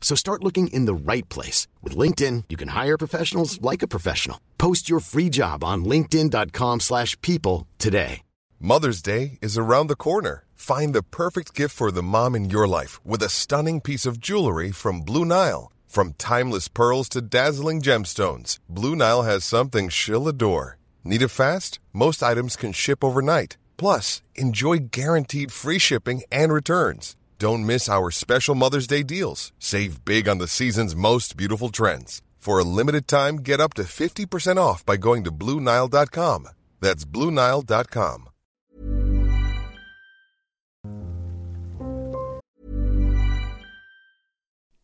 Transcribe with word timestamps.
So 0.00 0.16
start 0.16 0.42
looking 0.42 0.66
in 0.68 0.86
the 0.86 0.94
right 1.12 1.28
place. 1.28 1.68
With 1.82 1.96
LinkedIn, 1.96 2.44
you 2.48 2.56
can 2.56 2.68
hire 2.68 2.98
professionals 2.98 3.62
like 3.62 3.82
a 3.84 3.88
professional. 3.88 4.40
Post 4.58 4.90
your 4.90 4.98
free 4.98 5.28
job 5.28 5.62
on 5.62 5.84
linkedin.com 5.84 6.80
slash 6.80 7.20
people 7.20 7.68
today. 7.78 8.22
Mother's 8.58 9.00
Day 9.00 9.38
is 9.40 9.56
around 9.56 9.86
the 9.86 9.96
corner. 9.96 10.44
Find 10.54 10.94
the 10.94 11.02
perfect 11.02 11.54
gift 11.54 11.74
for 11.74 11.90
the 11.90 12.02
mom 12.02 12.34
in 12.34 12.50
your 12.50 12.68
life 12.68 13.00
with 13.06 13.22
a 13.22 13.30
stunning 13.30 13.80
piece 13.80 14.04
of 14.04 14.20
jewelry 14.20 14.70
from 14.70 15.00
Blue 15.00 15.24
Nile. 15.24 15.72
From 15.86 16.12
timeless 16.18 16.68
pearls 16.68 17.08
to 17.10 17.22
dazzling 17.22 17.80
gemstones, 17.80 18.58
Blue 18.68 18.94
Nile 18.94 19.22
has 19.22 19.44
something 19.44 19.88
she'll 19.88 20.28
adore. 20.28 20.76
Need 21.04 21.22
it 21.22 21.28
fast? 21.28 21.78
Most 21.94 22.22
items 22.22 22.54
can 22.54 22.72
ship 22.72 23.02
overnight. 23.02 23.56
Plus, 23.78 24.20
enjoy 24.34 24.76
guaranteed 24.90 25.50
free 25.50 25.78
shipping 25.78 26.22
and 26.30 26.52
returns. 26.52 27.16
Don't 27.40 27.64
miss 27.64 27.88
our 27.88 28.10
special 28.10 28.54
Mother's 28.54 28.86
Day 28.86 29.02
deals. 29.02 29.52
Save 29.58 30.04
big 30.04 30.28
on 30.28 30.36
the 30.36 30.46
season's 30.46 30.94
most 30.94 31.38
beautiful 31.38 31.70
trends. 31.70 32.20
For 32.36 32.58
a 32.58 32.64
limited 32.64 33.08
time, 33.08 33.36
get 33.36 33.60
up 33.60 33.72
to 33.74 33.84
50% 33.84 34.58
off 34.58 34.84
by 34.84 34.98
going 34.98 35.24
to 35.24 35.32
BlueNile.com. 35.32 36.48
That's 36.80 37.06
BlueNile.com. 37.06 38.26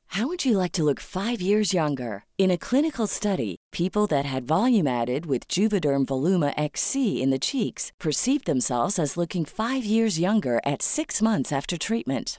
How 0.06 0.26
would 0.26 0.46
you 0.46 0.56
like 0.56 0.72
to 0.72 0.82
look 0.82 0.98
five 0.98 1.42
years 1.42 1.74
younger? 1.74 2.24
In 2.38 2.50
a 2.50 2.56
clinical 2.56 3.06
study, 3.06 3.56
people 3.70 4.06
that 4.06 4.24
had 4.24 4.48
volume 4.48 4.86
added 4.86 5.26
with 5.26 5.46
Juvederm 5.46 6.06
Voluma 6.06 6.54
XC 6.56 7.20
in 7.22 7.28
the 7.28 7.38
cheeks 7.38 7.92
perceived 8.00 8.46
themselves 8.46 8.98
as 8.98 9.18
looking 9.18 9.44
five 9.44 9.84
years 9.84 10.18
younger 10.18 10.58
at 10.64 10.80
six 10.80 11.20
months 11.20 11.52
after 11.52 11.76
treatment. 11.76 12.38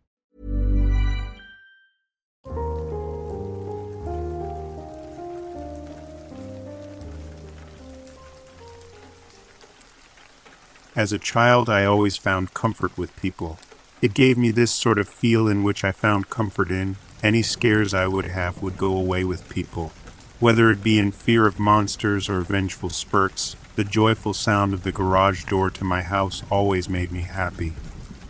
As 11.01 11.11
a 11.11 11.17
child, 11.17 11.67
I 11.67 11.83
always 11.83 12.15
found 12.15 12.53
comfort 12.53 12.95
with 12.95 13.15
people. 13.15 13.57
It 14.03 14.13
gave 14.13 14.37
me 14.37 14.51
this 14.51 14.71
sort 14.71 14.99
of 14.99 15.09
feel 15.09 15.47
in 15.47 15.63
which 15.63 15.83
I 15.83 15.91
found 15.91 16.29
comfort 16.29 16.69
in. 16.69 16.95
Any 17.23 17.41
scares 17.41 17.91
I 17.91 18.05
would 18.05 18.25
have 18.25 18.61
would 18.61 18.77
go 18.77 18.95
away 18.95 19.23
with 19.23 19.49
people. 19.49 19.93
Whether 20.39 20.69
it 20.69 20.83
be 20.83 20.99
in 20.99 21.11
fear 21.11 21.47
of 21.47 21.57
monsters 21.57 22.29
or 22.29 22.41
vengeful 22.41 22.91
spurts, 22.91 23.55
the 23.75 23.83
joyful 23.83 24.35
sound 24.35 24.75
of 24.75 24.83
the 24.83 24.91
garage 24.91 25.45
door 25.45 25.71
to 25.71 25.83
my 25.83 26.03
house 26.03 26.43
always 26.51 26.87
made 26.87 27.11
me 27.11 27.21
happy. 27.21 27.73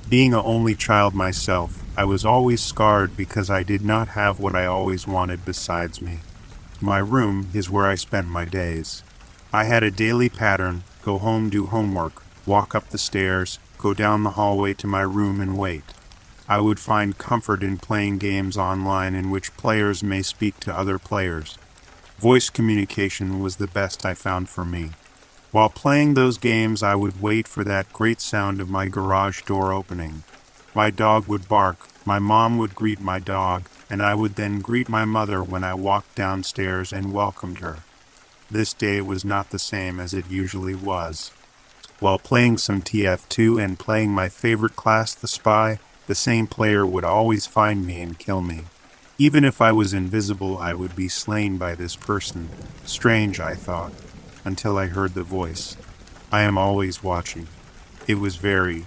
Being 0.07 0.33
a 0.33 0.41
only 0.41 0.73
child 0.73 1.13
myself, 1.13 1.83
I 1.97 2.05
was 2.05 2.23
always 2.23 2.61
scarred 2.61 3.17
because 3.17 3.49
I 3.49 3.63
did 3.63 3.83
not 3.83 4.07
have 4.19 4.39
what 4.39 4.55
I 4.55 4.65
always 4.65 5.05
wanted 5.05 5.43
besides 5.43 6.01
me. 6.01 6.19
My 6.79 6.99
room 6.99 7.49
is 7.53 7.69
where 7.69 7.87
I 7.87 7.95
spent 7.95 8.29
my 8.29 8.45
days. 8.45 9.03
I 9.51 9.65
had 9.65 9.83
a 9.83 9.91
daily 9.91 10.29
pattern 10.29 10.83
go 11.01 11.17
home, 11.17 11.49
do 11.49 11.65
homework, 11.65 12.20
walk 12.45 12.75
up 12.75 12.89
the 12.89 12.97
stairs, 12.97 13.59
go 13.77 13.93
down 13.93 14.23
the 14.23 14.31
hallway 14.31 14.73
to 14.75 14.87
my 14.87 15.01
room 15.01 15.41
and 15.41 15.57
wait. 15.57 15.83
I 16.47 16.59
would 16.59 16.79
find 16.79 17.17
comfort 17.17 17.63
in 17.63 17.77
playing 17.77 18.17
games 18.17 18.57
online 18.57 19.15
in 19.15 19.29
which 19.31 19.55
players 19.57 20.03
may 20.03 20.21
speak 20.21 20.59
to 20.61 20.77
other 20.77 20.99
players. 20.99 21.57
Voice 22.19 22.49
communication 22.49 23.39
was 23.39 23.55
the 23.55 23.67
best 23.67 24.05
I 24.05 24.13
found 24.13 24.49
for 24.49 24.65
me. 24.65 24.91
While 25.51 25.69
playing 25.69 26.13
those 26.13 26.37
games, 26.37 26.83
I 26.83 26.95
would 26.95 27.21
wait 27.21 27.47
for 27.47 27.63
that 27.63 27.91
great 27.91 28.21
sound 28.21 28.61
of 28.61 28.69
my 28.69 28.87
garage 28.87 29.41
door 29.43 29.73
opening. 29.73 30.23
My 30.73 30.89
dog 30.89 31.27
would 31.27 31.49
bark, 31.49 31.87
my 32.05 32.19
mom 32.19 32.57
would 32.57 32.75
greet 32.75 33.01
my 33.01 33.19
dog, 33.19 33.67
and 33.89 34.01
I 34.01 34.15
would 34.15 34.35
then 34.35 34.59
greet 34.59 34.87
my 34.87 35.03
mother 35.03 35.43
when 35.43 35.63
I 35.63 35.73
walked 35.73 36.15
downstairs 36.15 36.93
and 36.93 37.11
welcomed 37.11 37.59
her. 37.59 37.79
This 38.49 38.73
day 38.73 39.01
was 39.01 39.25
not 39.25 39.49
the 39.49 39.59
same 39.59 39.99
as 39.99 40.13
it 40.13 40.29
usually 40.29 40.75
was. 40.75 41.31
While 42.01 42.17
playing 42.17 42.57
some 42.57 42.81
TF2 42.81 43.63
and 43.63 43.77
playing 43.77 44.09
my 44.09 44.27
favorite 44.27 44.75
class, 44.75 45.13
the 45.13 45.27
spy, 45.27 45.77
the 46.07 46.15
same 46.15 46.47
player 46.47 46.83
would 46.83 47.03
always 47.03 47.45
find 47.45 47.85
me 47.85 48.01
and 48.01 48.17
kill 48.17 48.41
me. 48.41 48.61
Even 49.19 49.45
if 49.45 49.61
I 49.61 49.71
was 49.71 49.93
invisible, 49.93 50.57
I 50.57 50.73
would 50.73 50.95
be 50.95 51.07
slain 51.07 51.59
by 51.59 51.75
this 51.75 51.95
person. 51.95 52.49
Strange, 52.85 53.39
I 53.39 53.53
thought, 53.53 53.91
until 54.43 54.79
I 54.79 54.87
heard 54.87 55.13
the 55.13 55.21
voice. 55.21 55.77
I 56.31 56.41
am 56.41 56.57
always 56.57 57.03
watching. 57.03 57.47
It 58.07 58.15
was 58.15 58.35
very 58.37 58.85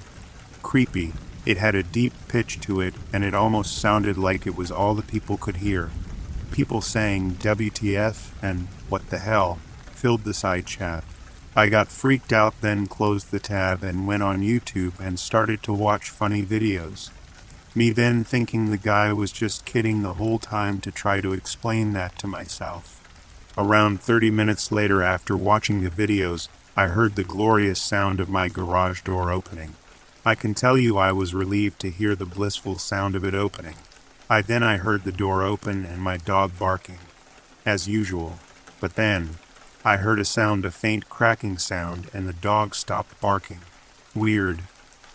creepy. 0.65 1.13
It 1.47 1.57
had 1.57 1.77
a 1.77 1.85
deep 1.85 2.15
pitch 2.27 2.59
to 2.63 2.81
it, 2.81 2.95
and 3.13 3.23
it 3.23 3.33
almost 3.33 3.79
sounded 3.79 4.19
like 4.19 4.45
it 4.45 4.57
was 4.57 4.73
all 4.73 4.97
the 4.97 5.03
people 5.03 5.37
could 5.37 5.59
hear. 5.59 5.93
People 6.51 6.81
saying 6.81 7.37
WTF 7.37 8.33
and 8.43 8.67
what 8.89 9.11
the 9.11 9.19
hell 9.19 9.61
filled 9.93 10.25
the 10.25 10.35
side 10.35 10.67
chat. 10.67 11.05
I 11.57 11.69
got 11.69 11.89
freaked 11.89 12.33
out, 12.33 12.61
then 12.63 12.89
closed 12.89 13.31
the 13.31 13.39
tab 13.39 13.85
and 13.85 14.09
went 14.09 14.25
on 14.25 14.41
YouTube 14.43 14.99
and 14.99 15.19
started 15.21 15.63
to 15.63 15.73
watch 15.73 16.11
funny 16.11 16.43
videos. 16.43 17.11
Me 17.77 17.91
then 17.91 18.25
thinking 18.25 18.71
the 18.71 18.77
guy 18.77 19.13
was 19.13 19.31
just 19.31 19.65
kidding 19.65 20.03
the 20.03 20.15
whole 20.15 20.41
time 20.41 20.81
to 20.81 20.91
try 20.91 21.21
to 21.21 21.33
explain 21.33 21.93
that 21.93 22.19
to 22.19 22.27
myself. 22.27 23.01
Around 23.57 24.01
30 24.01 24.33
minutes 24.33 24.73
later, 24.73 25.01
after 25.01 25.37
watching 25.37 25.83
the 25.83 25.91
videos, 25.91 26.49
I 26.77 26.89
heard 26.89 27.15
the 27.15 27.23
glorious 27.23 27.81
sound 27.81 28.19
of 28.19 28.29
my 28.29 28.49
garage 28.49 29.03
door 29.03 29.31
opening. 29.31 29.75
I 30.27 30.35
can 30.35 30.55
tell 30.55 30.77
you 30.77 30.99
I 30.99 31.13
was 31.13 31.35
relieved 31.35 31.79
to 31.81 31.91
hear 31.91 32.17
the 32.17 32.27
blissful 32.27 32.79
sound 32.79 33.15
of 33.15 33.25
it 33.25 33.35
opening. 33.35 33.77
I 34.29 34.43
then 34.43 34.65
I 34.65 34.79
heard 34.79 35.05
the 35.05 35.13
door 35.13 35.45
open 35.45 35.85
and 35.85 36.01
my 36.01 36.17
dog 36.17 36.59
barking, 36.59 36.99
as 37.65 37.87
usual. 37.87 38.41
But 38.81 38.97
then, 38.97 39.37
I 39.87 39.99
heard 39.99 40.19
a 40.19 40.25
sound, 40.25 40.65
a 40.65 40.71
faint 40.71 41.11
cracking 41.11 41.59
sound, 41.59 42.09
and 42.15 42.27
the 42.27 42.33
dog 42.33 42.75
stopped 42.75 43.21
barking. 43.21 43.61
Weird. 44.15 44.61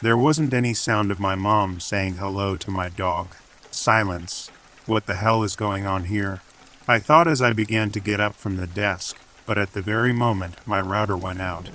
There 0.02 0.16
wasn't 0.16 0.54
any 0.54 0.76
sound 0.76 1.10
of 1.10 1.20
my 1.20 1.34
mom 1.34 1.80
saying 1.80 2.16
hello 2.16 2.56
to 2.58 2.70
my 2.70 2.88
dog. 2.90 3.30
Silence. 3.72 4.52
What 4.86 5.08
the 5.08 5.16
hell 5.16 5.42
is 5.42 5.56
going 5.56 5.88
on 5.88 6.04
here? 6.04 6.42
I 6.88 7.00
thought 7.00 7.28
as 7.28 7.42
I 7.42 7.52
began 7.52 7.90
to 7.92 8.00
get 8.00 8.20
up 8.20 8.36
from 8.36 8.58
the 8.58 8.68
desk, 8.68 9.18
but 9.48 9.58
at 9.58 9.74
the 9.74 9.82
very 9.82 10.14
moment 10.14 10.56
my 10.68 10.80
router 10.80 11.18
went 11.18 11.42
out. 11.42 11.72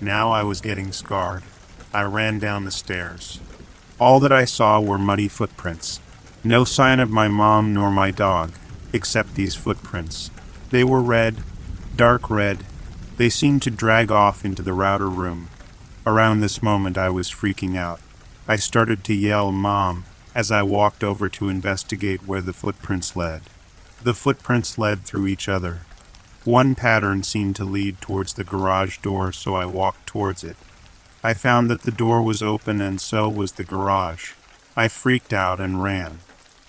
Now 0.00 0.30
I 0.30 0.42
was 0.42 0.62
getting 0.62 0.92
scarred. 0.92 1.42
I 1.92 2.04
ran 2.04 2.38
down 2.38 2.64
the 2.64 2.70
stairs. 2.70 3.38
All 3.98 4.18
that 4.20 4.32
I 4.32 4.46
saw 4.46 4.80
were 4.80 4.96
muddy 4.96 5.28
footprints. 5.28 6.00
No 6.42 6.64
sign 6.64 7.00
of 7.00 7.10
my 7.10 7.28
mom 7.28 7.74
nor 7.74 7.90
my 7.90 8.10
dog, 8.10 8.52
except 8.94 9.34
these 9.34 9.54
footprints. 9.54 10.30
They 10.70 10.84
were 10.84 11.02
red, 11.02 11.36
dark 11.96 12.30
red. 12.30 12.64
They 13.16 13.28
seemed 13.28 13.62
to 13.62 13.70
drag 13.70 14.10
off 14.10 14.44
into 14.44 14.62
the 14.62 14.72
router 14.72 15.08
room. 15.08 15.48
Around 16.06 16.40
this 16.40 16.62
moment, 16.62 16.96
I 16.96 17.10
was 17.10 17.30
freaking 17.30 17.76
out. 17.76 18.00
I 18.48 18.56
started 18.56 19.04
to 19.04 19.14
yell, 19.14 19.52
Mom, 19.52 20.04
as 20.34 20.50
I 20.50 20.62
walked 20.62 21.04
over 21.04 21.28
to 21.28 21.48
investigate 21.48 22.26
where 22.26 22.40
the 22.40 22.52
footprints 22.52 23.14
led. 23.14 23.42
The 24.02 24.14
footprints 24.14 24.78
led 24.78 25.04
through 25.04 25.26
each 25.26 25.48
other. 25.48 25.80
One 26.44 26.74
pattern 26.74 27.22
seemed 27.22 27.56
to 27.56 27.64
lead 27.64 28.00
towards 28.00 28.32
the 28.32 28.44
garage 28.44 28.98
door, 28.98 29.30
so 29.30 29.54
I 29.54 29.66
walked 29.66 30.06
towards 30.06 30.42
it. 30.42 30.56
I 31.22 31.34
found 31.34 31.70
that 31.70 31.82
the 31.82 31.90
door 31.90 32.22
was 32.22 32.42
open 32.42 32.80
and 32.80 32.98
so 32.98 33.28
was 33.28 33.52
the 33.52 33.64
garage. 33.64 34.32
I 34.74 34.88
freaked 34.88 35.34
out 35.34 35.60
and 35.60 35.82
ran. 35.82 36.20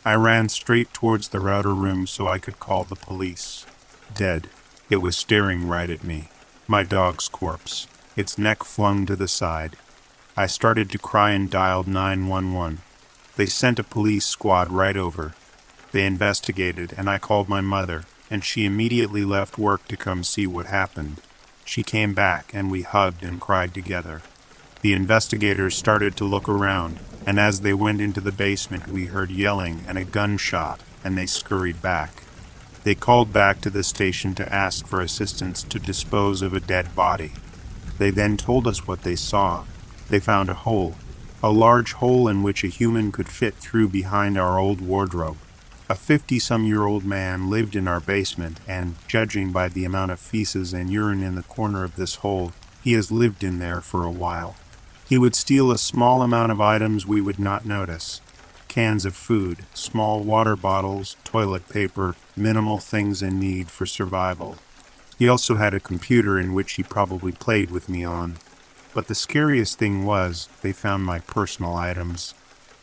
I 0.04 0.16
ran 0.16 0.50
straight 0.50 0.94
towards 0.94 1.30
the 1.30 1.40
router 1.40 1.74
room 1.74 2.06
so 2.06 2.28
I 2.28 2.38
could 2.38 2.60
call 2.60 2.84
the 2.84 2.96
police. 2.96 3.66
Dead. 4.14 4.50
It 4.92 5.02
was 5.02 5.16
staring 5.16 5.70
right 5.70 5.90
at 5.90 6.04
me. 6.04 6.28
My 6.68 6.84
dog's 6.84 7.30
corpse, 7.30 7.88
its 8.18 8.38
neck 8.38 8.66
flung 8.66 9.06
to 9.06 9.16
the 9.16 9.30
side. 9.30 9.78
I 10.36 10.48
started 10.48 10.90
to 10.90 10.98
cry 10.98 11.32
and 11.32 11.50
dialed 11.50 11.88
911. 11.88 12.80
They 13.38 13.46
sent 13.46 13.80
a 13.80 13.86
police 13.86 14.26
squad 14.26 14.70
right 14.70 14.98
over. 14.98 15.34
They 15.94 16.06
investigated, 16.06 16.94
and 16.98 17.10
I 17.10 17.20
called 17.20 17.48
my 17.48 17.62
mother, 17.62 18.04
and 18.30 18.44
she 18.44 18.66
immediately 18.66 19.24
left 19.24 19.58
work 19.58 19.88
to 19.88 19.96
come 19.96 20.26
see 20.26 20.46
what 20.46 20.66
happened. 20.66 21.22
She 21.64 21.84
came 21.84 22.14
back, 22.14 22.52
and 22.54 22.70
we 22.70 22.82
hugged 22.82 23.24
and 23.24 23.40
cried 23.40 23.74
together. 23.74 24.22
The 24.82 24.92
investigators 24.92 25.74
started 25.74 26.18
to 26.18 26.26
look 26.26 26.50
around, 26.50 27.00
and 27.26 27.40
as 27.40 27.62
they 27.62 27.74
went 27.74 28.02
into 28.02 28.20
the 28.20 28.34
basement, 28.34 28.90
we 28.90 29.06
heard 29.06 29.32
yelling 29.32 29.86
and 29.88 29.98
a 29.98 30.04
gunshot, 30.04 30.82
and 31.02 31.18
they 31.18 31.28
scurried 31.28 31.82
back. 31.82 32.24
They 32.84 32.96
called 32.96 33.32
back 33.32 33.62
to 33.62 33.70
the 33.70 33.84
station 33.84 34.34
to 34.36 34.54
ask 34.54 34.88
for 34.88 35.02
assistance 35.02 35.62
to 35.64 35.78
dispose 35.78 36.42
of 36.42 36.54
a 36.54 36.60
dead 36.60 36.96
body. 36.96 37.34
They 38.00 38.10
then 38.10 38.38
told 38.38 38.68
us 38.68 38.88
what 38.88 39.04
they 39.04 39.16
saw. 39.16 39.66
They 40.10 40.20
found 40.20 40.50
a 40.50 40.56
hole, 40.56 40.96
a 41.44 41.52
large 41.52 41.94
hole 41.94 42.28
in 42.28 42.42
which 42.42 42.64
a 42.64 42.68
human 42.68 43.12
could 43.12 43.30
fit 43.30 43.54
through 43.56 43.90
behind 43.90 44.38
our 44.38 44.58
old 44.58 44.82
wardrobe. 44.82 45.38
A 45.90 45.96
fifty 45.96 46.40
some 46.40 46.66
year 46.66 46.86
old 46.86 47.06
man 47.06 47.50
lived 47.50 47.76
in 47.76 47.88
our 47.88 48.00
basement, 48.00 48.60
and, 48.68 48.96
judging 49.08 49.52
by 49.52 49.68
the 49.68 49.86
amount 49.86 50.12
of 50.12 50.20
feces 50.20 50.74
and 50.74 50.90
urine 50.90 51.22
in 51.22 51.36
the 51.36 51.44
corner 51.44 51.84
of 51.84 51.98
this 51.98 52.16
hole, 52.16 52.54
he 52.84 52.94
has 52.94 53.12
lived 53.12 53.44
in 53.44 53.60
there 53.60 53.82
for 53.82 54.04
a 54.04 54.12
while. 54.12 54.56
He 55.08 55.18
would 55.18 55.36
steal 55.36 55.70
a 55.70 55.78
small 55.78 56.22
amount 56.22 56.52
of 56.52 56.62
items 56.62 57.06
we 57.06 57.22
would 57.22 57.38
not 57.38 57.66
notice 57.66 58.22
cans 58.72 59.04
of 59.04 59.14
food, 59.14 59.66
small 59.74 60.22
water 60.22 60.56
bottles, 60.56 61.18
toilet 61.26 61.68
paper, 61.68 62.16
minimal 62.42 62.80
things 62.80 63.22
in 63.22 63.40
need 63.40 63.70
for 63.70 63.86
survival. 63.86 64.58
He 65.18 65.30
also 65.30 65.56
had 65.56 65.74
a 65.74 65.80
computer 65.80 66.40
in 66.40 66.54
which 66.54 66.74
he 66.74 66.84
probably 66.84 67.32
played 67.32 67.72
with 67.72 67.88
me 67.88 68.04
on. 68.04 68.38
But 68.94 69.08
the 69.08 69.16
scariest 69.16 69.78
thing 69.78 70.06
was, 70.06 70.50
they 70.62 70.74
found 70.74 71.06
my 71.06 71.20
personal 71.20 71.76
items 71.76 72.34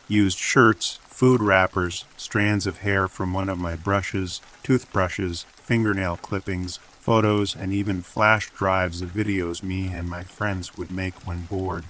used 0.09 0.39
shirts, 0.39 0.99
food 1.03 1.39
wrappers, 1.39 2.03
strands 2.17 2.65
of 2.65 2.79
hair 2.79 3.07
from 3.07 3.31
one 3.31 3.47
of 3.47 3.59
my 3.59 3.75
brushes, 3.75 4.41
toothbrushes, 4.63 5.43
fingernail 5.55 6.17
clippings, 6.17 6.77
photos, 6.77 7.55
and 7.55 7.71
even 7.71 8.01
flash 8.01 8.49
drives 8.51 9.01
of 9.01 9.11
videos 9.11 9.61
me 9.61 9.87
and 9.93 10.09
my 10.09 10.23
friends 10.23 10.77
would 10.77 10.91
make 10.91 11.13
when 11.27 11.41
bored. 11.45 11.85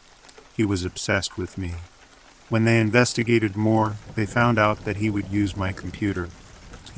He 0.55 0.65
was 0.65 0.83
obsessed 0.83 1.37
with 1.37 1.57
me. 1.57 1.75
When 2.49 2.65
they 2.65 2.79
investigated 2.79 3.55
more, 3.55 3.95
they 4.15 4.25
found 4.25 4.59
out 4.59 4.83
that 4.83 4.97
he 4.97 5.09
would 5.09 5.29
use 5.29 5.55
my 5.55 5.71
computer. 5.71 6.27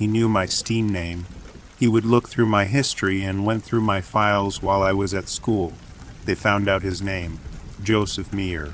He 0.01 0.07
knew 0.07 0.27
my 0.27 0.47
Steam 0.47 0.89
name. 0.89 1.27
He 1.77 1.87
would 1.87 2.05
look 2.05 2.27
through 2.27 2.47
my 2.47 2.65
history 2.65 3.21
and 3.21 3.45
went 3.45 3.63
through 3.63 3.81
my 3.81 4.01
files 4.01 4.59
while 4.59 4.81
I 4.81 4.93
was 4.93 5.13
at 5.13 5.29
school. 5.29 5.73
They 6.25 6.33
found 6.33 6.67
out 6.67 6.81
his 6.81 7.03
name 7.03 7.39
Joseph 7.83 8.33
Meyer, 8.33 8.73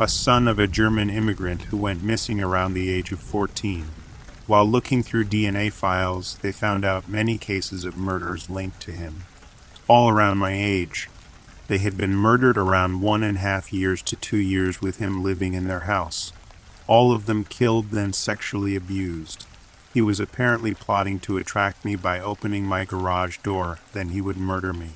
a 0.00 0.08
son 0.08 0.48
of 0.48 0.58
a 0.58 0.66
German 0.66 1.10
immigrant 1.10 1.62
who 1.70 1.76
went 1.76 2.02
missing 2.02 2.40
around 2.40 2.74
the 2.74 2.90
age 2.90 3.12
of 3.12 3.20
14. 3.20 3.84
While 4.48 4.66
looking 4.66 5.04
through 5.04 5.26
DNA 5.26 5.72
files, 5.72 6.38
they 6.42 6.50
found 6.50 6.84
out 6.84 7.08
many 7.08 7.38
cases 7.38 7.84
of 7.84 7.96
murders 7.96 8.50
linked 8.50 8.80
to 8.80 8.90
him, 8.90 9.26
all 9.86 10.08
around 10.08 10.38
my 10.38 10.54
age. 10.54 11.08
They 11.68 11.78
had 11.78 11.96
been 11.96 12.16
murdered 12.16 12.58
around 12.58 13.00
one 13.00 13.22
and 13.22 13.36
a 13.36 13.40
half 13.40 13.72
years 13.72 14.02
to 14.02 14.16
two 14.16 14.38
years 14.38 14.82
with 14.82 14.96
him 14.96 15.22
living 15.22 15.54
in 15.54 15.68
their 15.68 15.86
house. 15.86 16.32
All 16.88 17.12
of 17.12 17.26
them 17.26 17.44
killed, 17.44 17.92
then 17.92 18.12
sexually 18.12 18.74
abused. 18.74 19.46
He 19.94 20.02
was 20.02 20.18
apparently 20.18 20.74
plotting 20.74 21.20
to 21.20 21.36
attract 21.36 21.84
me 21.84 21.94
by 21.94 22.18
opening 22.18 22.66
my 22.66 22.84
garage 22.84 23.38
door, 23.38 23.78
then 23.92 24.08
he 24.08 24.20
would 24.20 24.36
murder 24.36 24.72
me. 24.72 24.90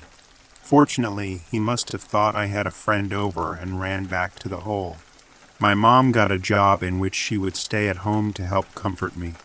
Fortunately, 0.61 1.43
he 1.49 1.57
must 1.57 1.93
have 1.93 2.01
thought 2.01 2.35
I 2.35 2.47
had 2.47 2.67
a 2.67 2.71
friend 2.71 3.13
over 3.13 3.53
and 3.53 3.79
ran 3.79 4.05
back 4.05 4.37
to 4.39 4.49
the 4.49 4.61
hole. 4.61 4.97
My 5.57 5.73
mom 5.73 6.11
got 6.11 6.33
a 6.33 6.37
job 6.37 6.83
in 6.83 6.99
which 6.99 7.15
she 7.15 7.37
would 7.37 7.55
stay 7.55 7.87
at 7.87 8.03
home 8.07 8.33
to 8.33 8.45
help 8.45 8.75
comfort 8.75 9.15
me. 9.15 9.35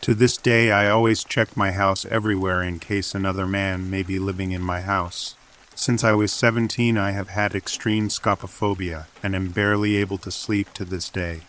To 0.00 0.12
this 0.12 0.36
day, 0.36 0.72
I 0.72 0.90
always 0.90 1.22
check 1.22 1.56
my 1.56 1.70
house 1.70 2.04
everywhere 2.06 2.60
in 2.60 2.80
case 2.80 3.14
another 3.14 3.46
man 3.46 3.88
may 3.88 4.02
be 4.02 4.18
living 4.18 4.50
in 4.50 4.60
my 4.60 4.80
house. 4.80 5.36
Since 5.76 6.02
I 6.02 6.12
was 6.12 6.32
17, 6.32 6.98
I 6.98 7.12
have 7.12 7.28
had 7.28 7.54
extreme 7.54 8.08
scopophobia 8.08 9.06
and 9.22 9.36
am 9.36 9.50
barely 9.50 9.96
able 9.96 10.18
to 10.18 10.32
sleep 10.32 10.72
to 10.74 10.84
this 10.84 11.08
day. 11.08 11.42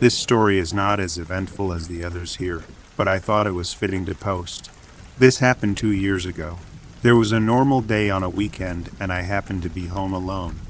This 0.00 0.16
story 0.16 0.60
is 0.60 0.72
not 0.72 1.00
as 1.00 1.18
eventful 1.18 1.72
as 1.72 1.88
the 1.88 2.04
others 2.04 2.36
here, 2.36 2.62
but 2.96 3.08
I 3.08 3.18
thought 3.18 3.48
it 3.48 3.52
was 3.52 3.74
fitting 3.74 4.06
to 4.06 4.14
post. 4.14 4.70
This 5.18 5.38
happened 5.38 5.76
two 5.76 5.90
years 5.90 6.24
ago. 6.24 6.58
There 7.02 7.16
was 7.16 7.32
a 7.32 7.40
normal 7.40 7.80
day 7.80 8.08
on 8.08 8.22
a 8.22 8.30
weekend, 8.30 8.90
and 9.00 9.12
I 9.12 9.22
happened 9.22 9.64
to 9.64 9.68
be 9.68 9.86
home 9.86 10.12
alone. 10.12 10.60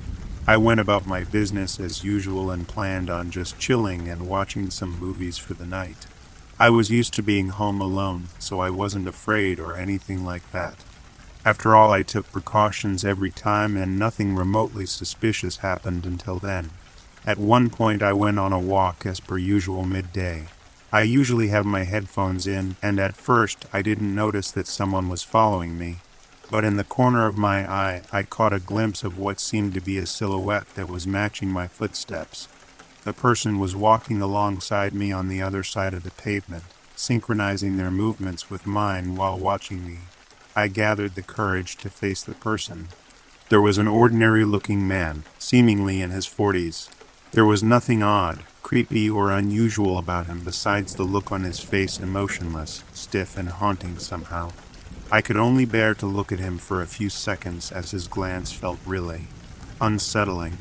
I 0.46 0.56
went 0.56 0.80
about 0.80 1.06
my 1.06 1.24
business 1.24 1.78
as 1.78 2.02
usual 2.02 2.50
and 2.50 2.66
planned 2.66 3.10
on 3.10 3.30
just 3.30 3.58
chilling 3.58 4.08
and 4.08 4.30
watching 4.30 4.70
some 4.70 4.98
movies 4.98 5.36
for 5.36 5.52
the 5.52 5.66
night. 5.66 6.06
I 6.58 6.70
was 6.70 6.90
used 6.90 7.12
to 7.14 7.22
being 7.22 7.50
home 7.50 7.82
alone, 7.82 8.28
so 8.38 8.60
I 8.60 8.70
wasn't 8.70 9.06
afraid 9.06 9.60
or 9.60 9.76
anything 9.76 10.24
like 10.24 10.50
that. 10.52 10.76
After 11.44 11.76
all, 11.76 11.92
I 11.92 12.02
took 12.02 12.32
precautions 12.32 13.04
every 13.04 13.30
time, 13.30 13.76
and 13.76 13.98
nothing 13.98 14.34
remotely 14.34 14.86
suspicious 14.86 15.58
happened 15.58 16.06
until 16.06 16.38
then. 16.38 16.70
At 17.26 17.38
one 17.38 17.70
point, 17.70 18.02
I 18.02 18.12
went 18.12 18.38
on 18.38 18.52
a 18.52 18.58
walk 18.58 19.04
as 19.04 19.20
per 19.20 19.38
usual 19.38 19.84
midday. 19.84 20.46
I 20.90 21.02
usually 21.02 21.48
have 21.48 21.66
my 21.66 21.84
headphones 21.84 22.46
in, 22.46 22.76
and 22.82 22.98
at 22.98 23.16
first 23.16 23.66
I 23.72 23.82
didn't 23.82 24.14
notice 24.14 24.50
that 24.52 24.66
someone 24.66 25.08
was 25.08 25.22
following 25.22 25.78
me. 25.78 25.98
But 26.50 26.64
in 26.64 26.76
the 26.76 26.84
corner 26.84 27.26
of 27.26 27.36
my 27.36 27.70
eye, 27.70 28.02
I 28.10 28.22
caught 28.22 28.54
a 28.54 28.58
glimpse 28.58 29.04
of 29.04 29.18
what 29.18 29.38
seemed 29.38 29.74
to 29.74 29.82
be 29.82 29.98
a 29.98 30.06
silhouette 30.06 30.74
that 30.76 30.88
was 30.88 31.06
matching 31.06 31.50
my 31.50 31.68
footsteps. 31.68 32.48
The 33.04 33.12
person 33.12 33.58
was 33.58 33.76
walking 33.76 34.22
alongside 34.22 34.94
me 34.94 35.12
on 35.12 35.28
the 35.28 35.42
other 35.42 35.62
side 35.62 35.92
of 35.92 36.04
the 36.04 36.10
pavement, 36.10 36.64
synchronizing 36.96 37.76
their 37.76 37.90
movements 37.90 38.48
with 38.48 38.66
mine 38.66 39.14
while 39.14 39.38
watching 39.38 39.86
me. 39.86 39.98
I 40.56 40.68
gathered 40.68 41.14
the 41.14 41.22
courage 41.22 41.76
to 41.76 41.90
face 41.90 42.22
the 42.22 42.34
person. 42.34 42.88
There 43.50 43.60
was 43.60 43.76
an 43.78 43.88
ordinary 43.88 44.44
looking 44.44 44.88
man, 44.88 45.24
seemingly 45.38 46.00
in 46.00 46.10
his 46.10 46.26
forties. 46.26 46.88
There 47.32 47.44
was 47.44 47.62
nothing 47.62 48.02
odd, 48.02 48.42
creepy, 48.62 49.08
or 49.10 49.30
unusual 49.30 49.98
about 49.98 50.26
him 50.26 50.40
besides 50.44 50.94
the 50.94 51.02
look 51.02 51.30
on 51.30 51.42
his 51.42 51.60
face 51.60 52.00
emotionless, 52.00 52.82
stiff, 52.94 53.36
and 53.36 53.50
haunting 53.50 53.98
somehow. 53.98 54.52
I 55.12 55.20
could 55.20 55.36
only 55.36 55.66
bear 55.66 55.94
to 55.96 56.06
look 56.06 56.32
at 56.32 56.38
him 56.38 56.56
for 56.56 56.80
a 56.80 56.86
few 56.86 57.10
seconds 57.10 57.70
as 57.70 57.90
his 57.90 58.08
glance 58.08 58.52
felt 58.52 58.78
really 58.86 59.26
unsettling. 59.78 60.56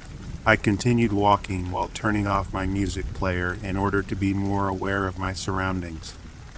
I 0.45 0.57
continued 0.57 1.13
walking 1.13 1.71
while 1.71 1.89
turning 1.93 2.27
off 2.27 2.53
my 2.53 2.65
music 2.65 3.13
player 3.13 3.57
in 3.63 3.77
order 3.77 4.01
to 4.03 4.15
be 4.15 4.33
more 4.33 4.67
aware 4.67 5.07
of 5.07 5.17
my 5.17 5.31
surroundings. 5.31 6.15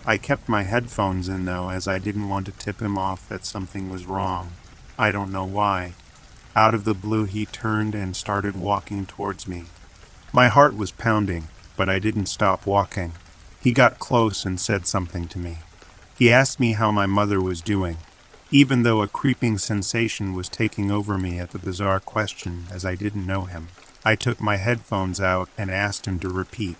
I 0.07 0.17
kept 0.17 0.49
my 0.49 0.63
headphones 0.63 1.29
in 1.29 1.45
though, 1.45 1.69
as 1.69 1.87
I 1.87 1.99
didn't 1.99 2.29
want 2.29 2.47
to 2.47 2.51
tip 2.51 2.81
him 2.81 2.97
off 2.97 3.29
that 3.29 3.45
something 3.45 3.91
was 3.91 4.07
wrong. 4.07 4.53
I 4.97 5.11
don't 5.11 5.31
know 5.31 5.45
why. 5.45 5.93
Out 6.55 6.73
of 6.73 6.83
the 6.83 6.95
blue, 6.95 7.25
he 7.25 7.45
turned 7.45 7.93
and 7.93 8.15
started 8.15 8.55
walking 8.55 9.05
towards 9.05 9.47
me. 9.47 9.65
My 10.31 10.47
heart 10.47 10.77
was 10.77 10.91
pounding, 10.91 11.47
but 11.75 11.89
I 11.89 11.97
didn't 11.97 12.27
stop 12.27 12.67
walking. 12.67 13.13
He 13.61 13.71
got 13.71 13.97
close 13.97 14.45
and 14.45 14.59
said 14.59 14.85
something 14.85 15.27
to 15.29 15.39
me. 15.39 15.57
He 16.19 16.31
asked 16.31 16.59
me 16.59 16.73
how 16.73 16.91
my 16.91 17.07
mother 17.07 17.41
was 17.41 17.61
doing, 17.61 17.97
even 18.51 18.83
though 18.83 19.01
a 19.01 19.07
creeping 19.07 19.57
sensation 19.57 20.33
was 20.33 20.47
taking 20.47 20.91
over 20.91 21.17
me 21.17 21.39
at 21.39 21.49
the 21.49 21.57
bizarre 21.57 21.99
question 21.99 22.65
as 22.71 22.85
I 22.85 22.93
didn't 22.93 23.25
know 23.25 23.45
him. 23.45 23.69
I 24.05 24.15
took 24.15 24.39
my 24.39 24.57
headphones 24.57 25.19
out 25.19 25.49
and 25.57 25.71
asked 25.71 26.05
him 26.05 26.19
to 26.19 26.29
repeat. 26.29 26.77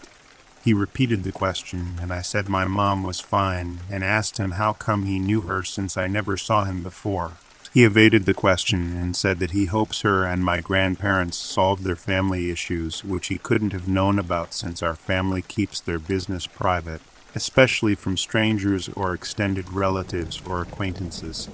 He 0.63 0.73
repeated 0.73 1.23
the 1.23 1.31
question, 1.31 1.97
and 1.99 2.13
I 2.13 2.21
said 2.21 2.49
my 2.49 2.65
mom 2.65 3.01
was 3.01 3.19
fine 3.19 3.79
and 3.89 4.03
asked 4.03 4.37
him 4.37 4.51
how 4.51 4.73
come 4.73 5.05
he 5.05 5.17
knew 5.17 5.41
her 5.41 5.63
since 5.63 5.97
I 5.97 6.05
never 6.05 6.37
saw 6.37 6.65
him 6.65 6.83
before. 6.83 7.31
He 7.71 7.83
evaded 7.83 8.25
the 8.25 8.33
question 8.33 8.97
and 8.97 9.15
said 9.15 9.37
that 9.39 9.51
he 9.51 9.65
hopes 9.65 10.01
her 10.01 10.25
and 10.25 10.43
my 10.43 10.59
grandparents 10.59 11.37
solved 11.37 11.83
their 11.83 11.95
family 11.95 12.49
issues, 12.49 13.03
which 13.03 13.27
he 13.27 13.37
couldn't 13.37 13.73
have 13.73 13.87
known 13.87 14.17
about 14.17 14.55
since 14.55 14.81
our 14.81 14.95
family 14.95 15.43
keeps 15.43 15.79
their 15.79 15.99
business 15.99 16.47
private, 16.47 16.99
especially 17.35 17.93
from 17.93 18.17
strangers 18.17 18.89
or 18.89 19.13
extended 19.13 19.71
relatives 19.71 20.41
or 20.47 20.61
acquaintances. 20.61 21.47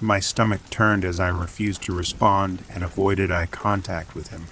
My 0.00 0.20
stomach 0.20 0.62
turned 0.70 1.04
as 1.04 1.20
I 1.20 1.28
refused 1.28 1.82
to 1.82 1.94
respond 1.94 2.62
and 2.70 2.82
avoided 2.82 3.30
eye 3.30 3.46
contact 3.46 4.14
with 4.14 4.28
him. 4.28 4.46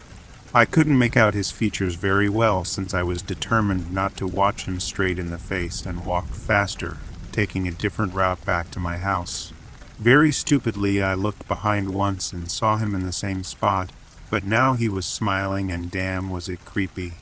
I 0.53 0.67
couldn't 0.67 0.99
make 0.99 1.17
out 1.17 1.33
his 1.35 1.51
features 1.51 1.95
very 1.95 2.29
well 2.29 2.65
since 2.65 2.93
I 2.93 3.03
was 3.03 3.23
determined 3.23 3.91
not 3.91 4.19
to 4.19 4.27
watch 4.27 4.67
him 4.67 4.81
straight 4.81 5.19
in 5.19 5.31
the 5.31 5.39
face 5.39 5.87
and 5.87 6.05
walked 6.05 6.35
faster, 6.35 6.99
taking 7.33 7.67
a 7.67 7.73
different 7.73 8.13
route 8.13 8.45
back 8.45 8.71
to 8.73 8.81
my 8.81 8.99
house. 8.99 9.53
Very 9.99 10.31
stupidly, 10.31 11.03
I 11.03 11.15
looked 11.15 11.49
behind 11.49 11.95
once 11.95 12.31
and 12.33 12.51
saw 12.51 12.77
him 12.77 12.95
in 12.95 13.07
the 13.07 13.13
same 13.13 13.43
spot, 13.43 13.91
but 14.29 14.45
now 14.45 14.75
he 14.75 14.91
was 14.91 15.07
smiling 15.07 15.73
and 15.73 15.91
damn 15.91 16.29
was 16.29 16.51
it 16.51 16.65
creepy. 16.67 17.15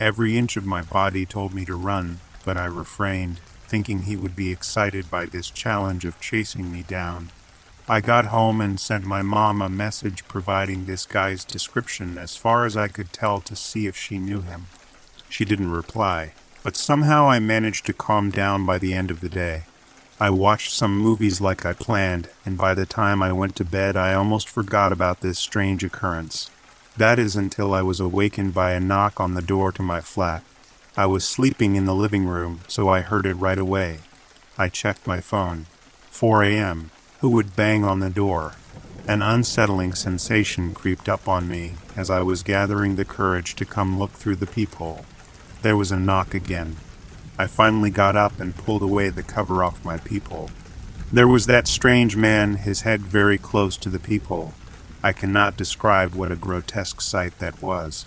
Every 0.00 0.36
inch 0.36 0.56
of 0.56 0.66
my 0.66 0.82
body 0.82 1.24
told 1.24 1.54
me 1.54 1.64
to 1.66 1.76
run, 1.76 2.18
but 2.44 2.56
I 2.56 2.64
refrained, 2.64 3.38
thinking 3.68 4.02
he 4.02 4.16
would 4.16 4.34
be 4.34 4.50
excited 4.50 5.08
by 5.10 5.26
this 5.26 5.48
challenge 5.48 6.04
of 6.04 6.20
chasing 6.20 6.72
me 6.72 6.82
down. 6.82 7.30
I 7.88 8.00
got 8.00 8.26
home 8.26 8.60
and 8.60 8.80
sent 8.80 9.04
my 9.04 9.22
mom 9.22 9.62
a 9.62 9.68
message 9.68 10.26
providing 10.26 10.84
this 10.84 11.06
guy's 11.06 11.44
description 11.44 12.18
as 12.18 12.36
far 12.36 12.66
as 12.66 12.76
I 12.76 12.88
could 12.88 13.12
tell 13.12 13.40
to 13.42 13.54
see 13.54 13.86
if 13.86 13.96
she 13.96 14.18
knew 14.18 14.40
him. 14.40 14.66
She 15.28 15.44
didn't 15.44 15.70
reply, 15.70 16.32
but 16.64 16.76
somehow 16.76 17.28
I 17.28 17.38
managed 17.38 17.86
to 17.86 17.92
calm 17.92 18.30
down 18.30 18.66
by 18.66 18.78
the 18.78 18.92
end 18.92 19.12
of 19.12 19.20
the 19.20 19.28
day. 19.28 19.62
I 20.20 20.30
watched 20.30 20.72
some 20.72 20.98
movies 20.98 21.40
like 21.40 21.64
I 21.64 21.72
planned, 21.72 22.28
and 22.44 22.58
by 22.58 22.74
the 22.74 22.86
time 22.86 23.22
I 23.22 23.32
went 23.32 23.54
to 23.56 23.64
bed, 23.64 23.96
I 23.96 24.14
almost 24.14 24.48
forgot 24.48 24.90
about 24.90 25.20
this 25.20 25.38
strange 25.38 25.84
occurrence. 25.84 26.50
That 26.96 27.20
is 27.20 27.36
until 27.36 27.72
I 27.72 27.82
was 27.82 28.00
awakened 28.00 28.52
by 28.52 28.72
a 28.72 28.80
knock 28.80 29.20
on 29.20 29.34
the 29.34 29.42
door 29.42 29.70
to 29.70 29.82
my 29.82 30.00
flat. 30.00 30.42
I 30.96 31.06
was 31.06 31.24
sleeping 31.24 31.76
in 31.76 31.84
the 31.84 31.94
living 31.94 32.26
room, 32.26 32.62
so 32.66 32.88
I 32.88 33.02
heard 33.02 33.26
it 33.26 33.34
right 33.34 33.58
away. 33.58 33.98
I 34.58 34.68
checked 34.68 35.06
my 35.06 35.20
phone. 35.20 35.66
4 36.10 36.42
a.m. 36.42 36.90
Who 37.20 37.30
would 37.30 37.54
bang 37.54 37.84
on 37.84 38.00
the 38.00 38.10
door? 38.10 38.54
An 39.06 39.22
unsettling 39.22 39.94
sensation 39.94 40.74
creeped 40.74 41.08
up 41.08 41.28
on 41.28 41.48
me 41.48 41.74
as 41.94 42.10
I 42.10 42.22
was 42.22 42.42
gathering 42.42 42.96
the 42.96 43.04
courage 43.04 43.54
to 43.54 43.64
come 43.64 44.00
look 44.00 44.10
through 44.10 44.36
the 44.36 44.46
peephole. 44.46 45.04
There 45.62 45.76
was 45.76 45.92
a 45.92 46.00
knock 46.00 46.34
again. 46.34 46.78
I 47.40 47.46
finally 47.46 47.90
got 47.90 48.16
up 48.16 48.40
and 48.40 48.56
pulled 48.56 48.82
away 48.82 49.10
the 49.10 49.22
cover 49.22 49.62
off 49.62 49.84
my 49.84 49.96
peephole. 49.96 50.50
There 51.12 51.28
was 51.28 51.46
that 51.46 51.68
strange 51.68 52.16
man, 52.16 52.56
his 52.56 52.80
head 52.80 53.02
very 53.02 53.38
close 53.38 53.76
to 53.76 53.88
the 53.88 54.00
peephole. 54.00 54.54
I 55.04 55.12
cannot 55.12 55.56
describe 55.56 56.14
what 56.14 56.32
a 56.32 56.36
grotesque 56.36 57.00
sight 57.00 57.38
that 57.38 57.62
was. 57.62 58.06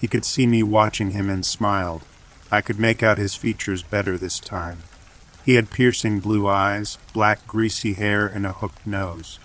He 0.00 0.08
could 0.08 0.24
see 0.24 0.46
me 0.46 0.62
watching 0.62 1.10
him 1.10 1.28
and 1.28 1.44
smiled. 1.44 2.02
I 2.50 2.62
could 2.62 2.80
make 2.80 3.02
out 3.02 3.18
his 3.18 3.34
features 3.34 3.82
better 3.82 4.16
this 4.16 4.40
time. 4.40 4.78
He 5.44 5.54
had 5.54 5.70
piercing 5.70 6.20
blue 6.20 6.48
eyes, 6.48 6.96
black 7.12 7.46
greasy 7.46 7.92
hair, 7.92 8.26
and 8.26 8.46
a 8.46 8.52
hooked 8.52 8.86
nose. 8.86 9.38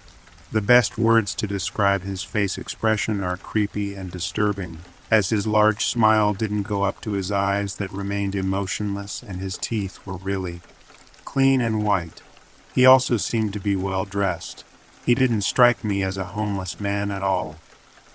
The 0.54 0.62
best 0.62 0.98
words 0.98 1.36
to 1.36 1.48
describe 1.48 2.04
his 2.04 2.24
face 2.24 2.58
expression 2.58 3.22
are 3.22 3.36
creepy 3.36 3.94
and 3.94 4.10
disturbing 4.10 4.80
as 5.10 5.30
his 5.30 5.48
large 5.48 5.86
smile 5.86 6.34
didn't 6.34 6.64
go 6.64 6.84
up 6.84 7.02
to 7.02 7.12
his 7.14 7.32
eyes 7.32 7.76
that 7.76 7.92
remained 7.92 8.36
emotionless 8.36 9.24
and 9.24 9.40
his 9.40 9.58
teeth 9.58 10.06
were 10.06 10.18
really 10.18 10.62
clean 11.26 11.62
and 11.62 11.84
white. 11.84 12.22
He 12.74 12.86
also 12.86 13.18
seemed 13.18 13.54
to 13.54 13.60
be 13.60 13.76
well 13.76 14.06
dressed. 14.06 14.64
He 15.06 15.16
didn't 15.16 15.42
strike 15.42 15.84
me 15.84 16.04
as 16.04 16.18
a 16.18 16.34
homeless 16.36 16.80
man 16.80 17.12
at 17.12 17.24
all. 17.24 17.56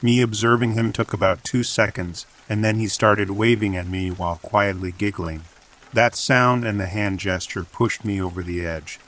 Me 0.02 0.20
observing 0.20 0.72
him 0.72 0.92
took 0.92 1.12
about 1.12 1.44
two 1.44 1.62
seconds, 1.62 2.26
and 2.48 2.64
then 2.64 2.76
he 2.76 2.88
started 2.88 3.30
waving 3.30 3.76
at 3.76 3.86
me 3.86 4.10
while 4.10 4.36
quietly 4.36 4.92
giggling. 4.92 5.42
That 5.92 6.14
sound 6.14 6.64
and 6.64 6.80
the 6.80 6.86
hand 6.86 7.20
gesture 7.20 7.64
pushed 7.64 8.04
me 8.04 8.20
over 8.20 8.42
the 8.42 8.66
edge. 8.66 8.98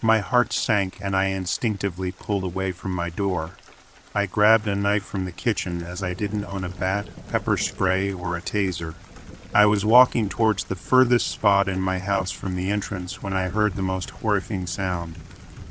My 0.00 0.20
heart 0.20 0.52
sank 0.52 0.98
and 1.00 1.16
I 1.16 1.26
instinctively 1.26 2.12
pulled 2.12 2.44
away 2.44 2.72
from 2.72 2.94
my 2.94 3.10
door. 3.10 3.52
I 4.14 4.26
grabbed 4.26 4.66
a 4.66 4.74
knife 4.74 5.04
from 5.04 5.26
the 5.26 5.32
kitchen 5.32 5.82
as 5.82 6.02
I 6.02 6.14
didn't 6.14 6.46
own 6.46 6.64
a 6.64 6.70
bat, 6.70 7.08
pepper 7.28 7.56
spray, 7.56 8.12
or 8.12 8.36
a 8.36 8.40
taser. 8.40 8.94
I 9.54 9.66
was 9.66 9.84
walking 9.84 10.28
towards 10.28 10.64
the 10.64 10.74
furthest 10.74 11.28
spot 11.28 11.68
in 11.68 11.80
my 11.80 11.98
house 11.98 12.30
from 12.30 12.56
the 12.56 12.70
entrance 12.70 13.22
when 13.22 13.32
I 13.32 13.48
heard 13.48 13.74
the 13.74 13.82
most 13.82 14.10
horrifying 14.10 14.66
sound. 14.66 15.16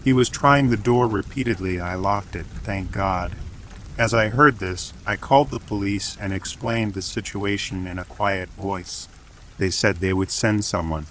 He 0.04 0.14
was 0.14 0.30
trying 0.30 0.70
the 0.70 0.78
door 0.78 1.08
repeatedly. 1.08 1.80
I 1.80 1.96
locked 1.96 2.36
it, 2.36 2.46
thank 2.64 2.92
God. 2.92 3.34
As 3.98 4.14
I 4.14 4.30
heard 4.30 4.60
this, 4.60 4.94
I 5.06 5.16
called 5.16 5.50
the 5.50 5.60
police 5.60 6.16
and 6.22 6.32
explained 6.32 6.94
the 6.94 7.02
situation 7.02 7.88
in 7.88 7.98
a 7.98 8.06
quiet 8.06 8.50
voice. 8.50 9.08
They 9.58 9.72
said 9.72 9.98
they 9.98 10.14
would 10.14 10.30
send 10.30 10.64
someone. 10.64 11.08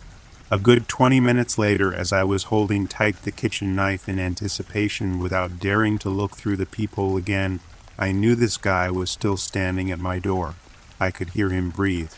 A 0.49 0.61
good 0.61 0.87
twenty 0.87 1.19
minutes 1.19 1.59
later, 1.59 1.93
as 1.93 2.13
I 2.13 2.23
was 2.23 2.45
holding 2.45 2.87
tight 2.87 3.23
the 3.23 3.33
kitchen 3.33 3.75
knife 3.75 4.09
in 4.09 4.21
anticipation 4.21 5.19
without 5.19 5.59
daring 5.59 5.99
to 5.99 6.09
look 6.09 6.37
through 6.37 6.57
the 6.57 6.67
peephole 6.67 7.17
again, 7.17 7.59
I 7.99 8.13
knew 8.13 8.37
this 8.37 8.57
guy 8.57 8.89
was 8.89 9.11
still 9.11 9.37
standing 9.37 9.91
at 9.91 9.99
my 9.99 10.21
door. 10.21 10.55
I 11.01 11.11
could 11.11 11.31
hear 11.31 11.49
him 11.49 11.71
breathe. 11.71 12.13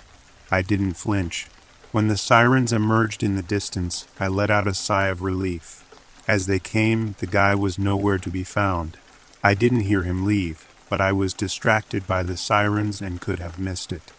I 0.50 0.60
didn't 0.60 0.94
flinch. 0.94 1.46
When 1.90 2.08
the 2.08 2.18
sirens 2.18 2.70
emerged 2.70 3.22
in 3.22 3.34
the 3.34 3.42
distance, 3.42 4.06
I 4.20 4.28
let 4.28 4.50
out 4.50 4.66
a 4.66 4.74
sigh 4.74 5.06
of 5.06 5.22
relief. 5.22 5.82
As 6.28 6.44
they 6.44 6.58
came, 6.58 7.14
the 7.20 7.26
guy 7.26 7.54
was 7.54 7.78
nowhere 7.78 8.18
to 8.18 8.28
be 8.28 8.44
found. 8.44 8.98
I 9.42 9.54
didn't 9.54 9.88
hear 9.88 10.02
him 10.02 10.26
leave, 10.26 10.66
but 10.90 11.00
I 11.00 11.12
was 11.12 11.32
distracted 11.32 12.06
by 12.06 12.24
the 12.24 12.36
sirens 12.36 13.00
and 13.00 13.22
could 13.22 13.38
have 13.38 13.58
missed 13.58 13.90
it. 13.90 14.12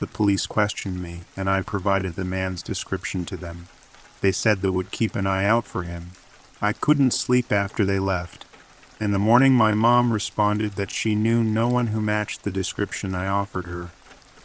The 0.00 0.06
police 0.06 0.46
questioned 0.46 1.02
me, 1.02 1.22
and 1.36 1.50
I 1.50 1.62
provided 1.62 2.14
the 2.14 2.24
man's 2.24 2.62
description 2.62 3.24
to 3.26 3.36
them. 3.36 3.66
They 4.20 4.30
said 4.30 4.60
they 4.60 4.68
would 4.68 4.92
keep 4.92 5.16
an 5.16 5.26
eye 5.26 5.44
out 5.44 5.64
for 5.64 5.82
him. 5.82 6.12
I 6.62 6.72
couldn't 6.72 7.10
sleep 7.10 7.50
after 7.50 7.84
they 7.84 7.98
left. 7.98 8.44
In 9.00 9.10
the 9.10 9.18
morning, 9.18 9.54
my 9.54 9.74
mom 9.74 10.12
responded 10.12 10.72
that 10.72 10.92
she 10.92 11.16
knew 11.16 11.42
no 11.42 11.68
one 11.68 11.88
who 11.88 12.00
matched 12.00 12.44
the 12.44 12.52
description 12.52 13.12
I 13.14 13.26
offered 13.26 13.66
her. 13.66 13.90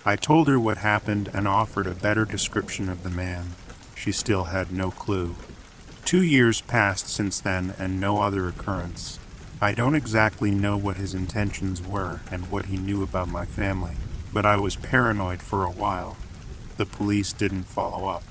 I 0.04 0.16
told 0.16 0.48
her 0.48 0.60
what 0.60 0.80
happened 0.80 1.30
and 1.34 1.48
offered 1.48 1.86
a 1.86 1.92
better 1.92 2.26
description 2.26 2.90
of 2.90 3.04
the 3.04 3.10
man. 3.12 3.52
She 3.96 4.12
still 4.12 4.46
had 4.46 4.72
no 4.72 4.90
clue. 4.90 5.36
Two 6.04 6.24
years 6.24 6.62
passed 6.62 7.08
since 7.10 7.40
then 7.40 7.76
and 7.78 8.00
no 8.00 8.22
other 8.22 8.48
occurrence. 8.48 9.20
I 9.62 9.74
don't 9.74 9.96
exactly 9.96 10.50
know 10.50 10.78
what 10.78 10.98
his 10.98 11.14
intentions 11.14 11.82
were 11.82 12.22
and 12.32 12.50
what 12.50 12.66
he 12.66 12.78
knew 12.78 13.04
about 13.04 13.30
my 13.30 13.46
family 13.46 13.96
but 14.34 14.46
I 14.46 14.58
was 14.58 14.76
paranoid 14.76 15.42
for 15.42 15.64
a 15.64 15.72
while. 15.72 16.18
The 16.78 16.86
police 16.88 17.32
didn't 17.32 17.66
follow 17.66 18.08
up. 18.08 18.24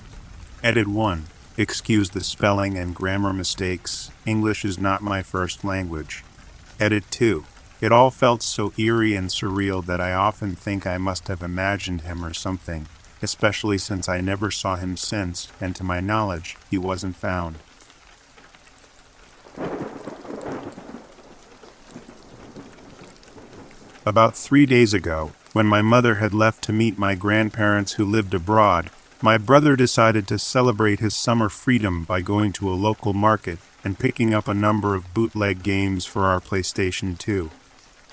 Edit 0.63 0.89
1. 0.89 1.27
Excuse 1.57 2.11
the 2.11 2.25
spelling 2.25 2.77
and 2.77 2.95
grammar 2.95 3.33
mistakes. 3.33 4.11
English 4.27 4.65
is 4.65 4.79
not 4.79 5.01
my 5.01 5.23
first 5.23 5.65
language. 5.65 6.25
Edit 6.81 7.05
2. 7.11 7.45
It 7.81 7.93
all 7.93 8.11
felt 8.11 8.43
so 8.43 8.73
eerie 8.77 9.15
and 9.15 9.29
surreal 9.29 9.85
that 9.87 10.01
I 10.01 10.13
often 10.13 10.55
think 10.55 10.87
I 10.87 10.99
must 10.99 11.29
have 11.29 11.43
imagined 11.43 12.03
him 12.03 12.25
or 12.25 12.33
something, 12.33 12.87
especially 13.21 13.79
since 13.79 14.09
I 14.09 14.21
never 14.21 14.51
saw 14.51 14.77
him 14.77 14.97
since, 14.97 15.49
and 15.61 15.77
to 15.77 15.85
my 15.85 16.01
knowledge, 16.01 16.57
he 16.71 16.79
wasn't 16.79 17.17
found. 17.17 17.59
About 24.05 24.37
three 24.37 24.67
days 24.67 24.95
ago, 24.95 25.33
when 25.53 25.67
my 25.67 25.83
mother 25.83 26.17
had 26.17 26.33
left 26.33 26.63
to 26.65 26.73
meet 26.73 26.99
my 26.99 27.15
grandparents 27.15 27.93
who 27.93 28.05
lived 28.05 28.33
abroad, 28.33 28.91
my 29.21 29.37
brother 29.39 29.77
decided 29.77 30.27
to 30.27 30.39
celebrate 30.39 31.01
his 31.01 31.15
summer 31.15 31.49
freedom 31.49 32.05
by 32.05 32.21
going 32.21 32.53
to 32.53 32.71
a 32.71 32.75
local 32.75 33.13
market 33.13 33.59
and 33.85 33.99
picking 33.99 34.33
up 34.33 34.49
a 34.49 34.55
number 34.55 34.95
of 34.95 35.13
bootleg 35.13 35.63
games 35.63 36.07
for 36.07 36.25
our 36.25 36.41
PlayStation 36.41 37.19
2. 37.19 37.51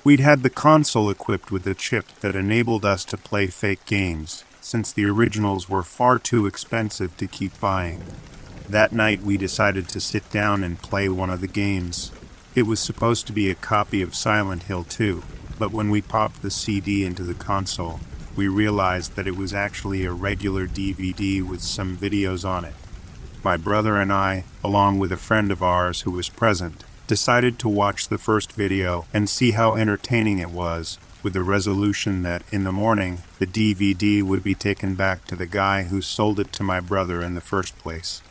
We'd 0.04 0.20
had 0.20 0.44
the 0.44 0.50
console 0.50 1.10
equipped 1.10 1.52
with 1.52 1.66
a 1.66 1.74
chip 1.74 2.08
that 2.22 2.36
enabled 2.36 2.86
us 2.86 3.06
to 3.06 3.18
play 3.18 3.48
fake 3.48 3.86
games, 3.86 4.44
since 4.62 4.92
the 4.92 5.06
originals 5.06 5.70
were 5.70 5.84
far 5.84 6.20
too 6.20 6.46
expensive 6.46 7.16
to 7.18 7.28
keep 7.28 7.60
buying. 7.60 8.04
That 8.68 8.92
night, 8.92 9.22
we 9.22 9.38
decided 9.38 9.88
to 9.90 10.00
sit 10.00 10.30
down 10.30 10.64
and 10.64 10.82
play 10.82 11.10
one 11.10 11.30
of 11.30 11.42
the 11.42 11.48
games. 11.48 12.12
It 12.54 12.64
was 12.64 12.80
supposed 12.80 13.28
to 13.28 13.34
be 13.34 13.50
a 13.50 13.56
copy 13.56 14.02
of 14.02 14.16
Silent 14.16 14.64
Hill 14.64 14.84
2, 14.84 15.24
but 15.60 15.72
when 15.72 15.92
we 15.92 16.02
popped 16.02 16.42
the 16.42 16.50
CD 16.50 17.06
into 17.06 17.24
the 17.24 17.36
console, 17.36 18.00
we 18.36 18.48
realized 18.48 19.16
that 19.16 19.28
it 19.28 19.36
was 19.36 19.54
actually 19.54 20.06
a 20.06 20.12
regular 20.12 20.66
DVD 20.66 21.46
with 21.46 21.62
some 21.62 21.98
videos 21.98 22.48
on 22.48 22.64
it. 22.64 22.74
My 23.44 23.58
brother 23.58 23.98
and 23.98 24.12
I, 24.12 24.46
along 24.64 25.00
with 25.00 25.12
a 25.12 25.18
friend 25.18 25.52
of 25.52 25.62
ours 25.62 26.02
who 26.02 26.12
was 26.12 26.30
present, 26.30 26.84
decided 27.08 27.60
to 27.60 27.70
watch 27.70 28.08
the 28.08 28.18
first 28.18 28.54
video 28.54 29.06
and 29.14 29.30
see 29.30 29.52
how 29.52 29.76
entertaining 29.76 30.40
it 30.40 30.52
was, 30.52 30.98
with 31.22 31.34
the 31.34 31.44
resolution 31.44 32.24
that 32.24 32.44
in 32.52 32.64
the 32.64 32.72
morning 32.72 33.20
the 33.40 33.48
DVD 33.48 34.24
would 34.24 34.44
be 34.44 34.56
taken 34.56 34.96
back 34.96 35.26
to 35.26 35.36
the 35.36 35.46
guy 35.46 35.84
who 35.84 36.02
sold 36.02 36.40
it 36.40 36.54
to 36.54 36.64
my 36.64 36.80
brother 36.80 37.22
in 37.22 37.36
the 37.36 37.42
first 37.42 37.78
place. 37.78 38.22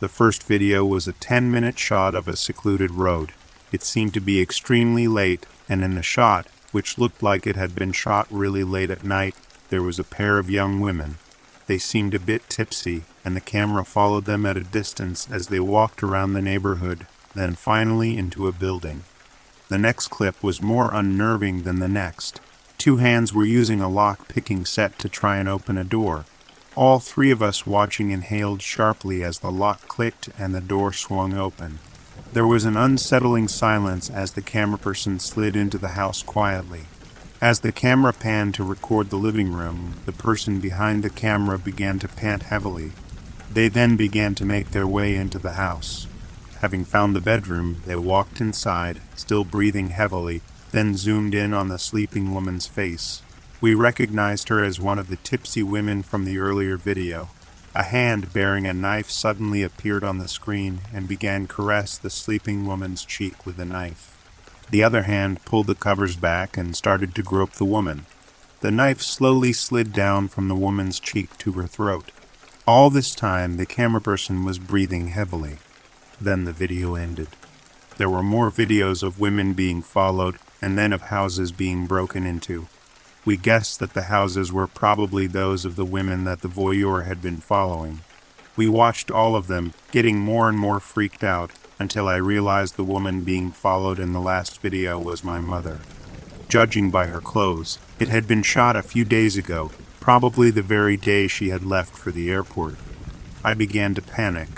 The 0.00 0.08
first 0.08 0.42
video 0.42 0.84
was 0.84 1.06
a 1.06 1.12
10 1.12 1.50
minute 1.50 1.78
shot 1.78 2.16
of 2.16 2.26
a 2.26 2.36
secluded 2.36 2.90
road. 2.90 3.32
It 3.70 3.82
seemed 3.82 4.14
to 4.14 4.20
be 4.20 4.40
extremely 4.40 5.06
late, 5.06 5.46
and 5.68 5.84
in 5.84 5.94
the 5.94 6.02
shot, 6.02 6.48
which 6.72 6.98
looked 6.98 7.22
like 7.22 7.46
it 7.46 7.56
had 7.56 7.74
been 7.74 7.92
shot 7.92 8.26
really 8.30 8.64
late 8.64 8.90
at 8.90 9.04
night, 9.04 9.36
there 9.68 9.82
was 9.82 9.98
a 9.98 10.04
pair 10.04 10.38
of 10.38 10.50
young 10.50 10.80
women. 10.80 11.18
They 11.66 11.78
seemed 11.78 12.14
a 12.14 12.18
bit 12.18 12.48
tipsy, 12.48 13.04
and 13.24 13.36
the 13.36 13.40
camera 13.40 13.84
followed 13.84 14.24
them 14.24 14.44
at 14.44 14.56
a 14.56 14.64
distance 14.64 15.28
as 15.30 15.46
they 15.46 15.60
walked 15.60 16.02
around 16.02 16.32
the 16.32 16.42
neighborhood, 16.42 17.06
then 17.34 17.54
finally 17.54 18.16
into 18.18 18.48
a 18.48 18.52
building. 18.52 19.04
The 19.68 19.78
next 19.78 20.08
clip 20.08 20.42
was 20.42 20.60
more 20.60 20.90
unnerving 20.92 21.62
than 21.62 21.78
the 21.78 21.88
next. 21.88 22.40
Two 22.76 22.96
hands 22.96 23.32
were 23.32 23.44
using 23.44 23.80
a 23.80 23.88
lock 23.88 24.28
picking 24.28 24.64
set 24.64 24.98
to 24.98 25.08
try 25.08 25.36
and 25.36 25.48
open 25.48 25.78
a 25.78 25.84
door. 25.84 26.24
All 26.74 26.98
three 26.98 27.30
of 27.30 27.42
us 27.42 27.66
watching 27.66 28.10
inhaled 28.10 28.60
sharply 28.60 29.22
as 29.22 29.38
the 29.38 29.50
lock 29.50 29.88
clicked 29.88 30.28
and 30.38 30.54
the 30.54 30.60
door 30.60 30.92
swung 30.92 31.34
open. 31.34 31.78
There 32.32 32.46
was 32.46 32.64
an 32.64 32.78
unsettling 32.78 33.48
silence 33.48 34.08
as 34.08 34.32
the 34.32 34.40
camera 34.40 34.78
person 34.78 35.18
slid 35.18 35.54
into 35.54 35.76
the 35.76 35.88
house 35.88 36.22
quietly. 36.22 36.86
As 37.42 37.60
the 37.60 37.72
camera 37.72 38.14
panned 38.14 38.54
to 38.54 38.64
record 38.64 39.10
the 39.10 39.18
living 39.18 39.52
room, 39.52 39.96
the 40.06 40.12
person 40.12 40.58
behind 40.58 41.02
the 41.02 41.10
camera 41.10 41.58
began 41.58 41.98
to 41.98 42.08
pant 42.08 42.44
heavily. 42.44 42.92
They 43.52 43.68
then 43.68 43.96
began 43.96 44.34
to 44.36 44.46
make 44.46 44.70
their 44.70 44.86
way 44.86 45.14
into 45.14 45.38
the 45.38 45.52
house. 45.52 46.06
Having 46.60 46.86
found 46.86 47.14
the 47.14 47.20
bedroom, 47.20 47.82
they 47.84 47.96
walked 47.96 48.40
inside, 48.40 49.02
still 49.14 49.44
breathing 49.44 49.90
heavily, 49.90 50.40
then 50.70 50.96
zoomed 50.96 51.34
in 51.34 51.52
on 51.52 51.68
the 51.68 51.78
sleeping 51.78 52.32
woman's 52.32 52.66
face. 52.66 53.20
We 53.60 53.74
recognized 53.74 54.48
her 54.48 54.64
as 54.64 54.80
one 54.80 54.98
of 54.98 55.08
the 55.08 55.16
tipsy 55.16 55.62
women 55.62 56.02
from 56.02 56.24
the 56.24 56.38
earlier 56.38 56.78
video. 56.78 57.28
A 57.74 57.84
hand 57.84 58.34
bearing 58.34 58.66
a 58.66 58.74
knife 58.74 59.10
suddenly 59.10 59.62
appeared 59.62 60.04
on 60.04 60.18
the 60.18 60.28
screen 60.28 60.80
and 60.92 61.08
began 61.08 61.46
caress 61.46 61.96
the 61.96 62.10
sleeping 62.10 62.66
woman's 62.66 63.02
cheek 63.02 63.46
with 63.46 63.58
a 63.58 63.64
knife. 63.64 64.18
The 64.70 64.82
other 64.82 65.04
hand 65.04 65.42
pulled 65.46 65.68
the 65.68 65.74
covers 65.74 66.16
back 66.16 66.58
and 66.58 66.76
started 66.76 67.14
to 67.14 67.22
grope 67.22 67.52
the 67.52 67.64
woman. 67.64 68.04
The 68.60 68.70
knife 68.70 69.00
slowly 69.00 69.54
slid 69.54 69.94
down 69.94 70.28
from 70.28 70.48
the 70.48 70.54
woman's 70.54 71.00
cheek 71.00 71.38
to 71.38 71.52
her 71.52 71.66
throat. 71.66 72.10
All 72.66 72.90
this 72.90 73.14
time, 73.14 73.56
the 73.56 73.66
camera 73.66 74.02
person 74.02 74.44
was 74.44 74.58
breathing 74.58 75.08
heavily. 75.08 75.56
Then 76.20 76.44
the 76.44 76.52
video 76.52 76.94
ended. 76.94 77.28
There 77.96 78.10
were 78.10 78.22
more 78.22 78.50
videos 78.50 79.02
of 79.02 79.18
women 79.18 79.54
being 79.54 79.80
followed 79.80 80.36
and 80.60 80.76
then 80.76 80.92
of 80.92 81.02
houses 81.02 81.52
being 81.52 81.86
broken 81.86 82.26
into. 82.26 82.68
We 83.24 83.36
guessed 83.36 83.78
that 83.78 83.94
the 83.94 84.02
houses 84.02 84.52
were 84.52 84.66
probably 84.66 85.28
those 85.28 85.64
of 85.64 85.76
the 85.76 85.84
women 85.84 86.24
that 86.24 86.40
the 86.40 86.48
voyeur 86.48 87.04
had 87.04 87.22
been 87.22 87.36
following. 87.36 88.00
We 88.56 88.68
watched 88.68 89.12
all 89.12 89.36
of 89.36 89.46
them, 89.46 89.74
getting 89.92 90.18
more 90.18 90.48
and 90.48 90.58
more 90.58 90.80
freaked 90.80 91.22
out, 91.22 91.52
until 91.78 92.08
I 92.08 92.16
realized 92.16 92.76
the 92.76 92.82
woman 92.82 93.22
being 93.22 93.52
followed 93.52 94.00
in 94.00 94.12
the 94.12 94.20
last 94.20 94.60
video 94.60 94.98
was 94.98 95.22
my 95.22 95.38
mother. 95.38 95.78
Judging 96.48 96.90
by 96.90 97.06
her 97.06 97.20
clothes, 97.20 97.78
it 98.00 98.08
had 98.08 98.26
been 98.26 98.42
shot 98.42 98.74
a 98.74 98.82
few 98.82 99.04
days 99.04 99.36
ago, 99.36 99.70
probably 100.00 100.50
the 100.50 100.60
very 100.60 100.96
day 100.96 101.28
she 101.28 101.50
had 101.50 101.64
left 101.64 101.96
for 101.96 102.10
the 102.10 102.28
airport. 102.28 102.74
I 103.44 103.54
began 103.54 103.94
to 103.94 104.02
panic. 104.02 104.48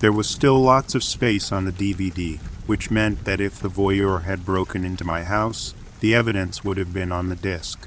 There 0.00 0.12
was 0.12 0.30
still 0.30 0.58
lots 0.58 0.94
of 0.94 1.04
space 1.04 1.52
on 1.52 1.66
the 1.66 1.72
DVD, 1.72 2.38
which 2.66 2.90
meant 2.90 3.24
that 3.26 3.40
if 3.40 3.60
the 3.60 3.68
voyeur 3.68 4.22
had 4.22 4.46
broken 4.46 4.84
into 4.84 5.04
my 5.04 5.24
house, 5.24 5.74
the 6.00 6.14
evidence 6.14 6.64
would 6.64 6.78
have 6.78 6.94
been 6.94 7.12
on 7.12 7.28
the 7.28 7.36
disc. 7.36 7.86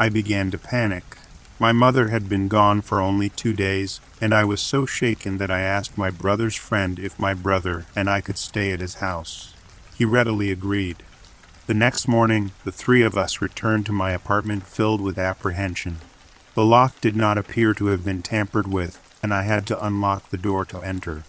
I 0.00 0.08
began 0.08 0.52
to 0.52 0.58
panic. 0.58 1.18
My 1.58 1.72
mother 1.72 2.08
had 2.08 2.28
been 2.28 2.46
gone 2.46 2.82
for 2.82 3.00
only 3.00 3.28
two 3.28 3.52
days, 3.52 4.00
and 4.20 4.32
I 4.32 4.44
was 4.44 4.60
so 4.60 4.86
shaken 4.86 5.38
that 5.38 5.50
I 5.50 5.60
asked 5.60 5.98
my 5.98 6.08
brother's 6.08 6.54
friend 6.54 7.00
if 7.00 7.18
my 7.18 7.34
brother 7.34 7.84
and 7.96 8.08
I 8.08 8.20
could 8.20 8.38
stay 8.38 8.70
at 8.70 8.80
his 8.80 8.96
house. 8.96 9.54
He 9.96 10.04
readily 10.04 10.52
agreed. 10.52 11.02
The 11.66 11.74
next 11.74 12.06
morning, 12.06 12.52
the 12.64 12.70
three 12.70 13.02
of 13.02 13.18
us 13.18 13.42
returned 13.42 13.86
to 13.86 13.92
my 13.92 14.12
apartment 14.12 14.68
filled 14.68 15.00
with 15.00 15.18
apprehension. 15.18 15.98
The 16.54 16.64
lock 16.64 17.00
did 17.00 17.16
not 17.16 17.36
appear 17.36 17.74
to 17.74 17.86
have 17.86 18.04
been 18.04 18.22
tampered 18.22 18.68
with, 18.68 19.00
and 19.20 19.34
I 19.34 19.42
had 19.42 19.66
to 19.66 19.84
unlock 19.84 20.30
the 20.30 20.38
door 20.38 20.64
to 20.66 20.80
enter. 20.80 21.24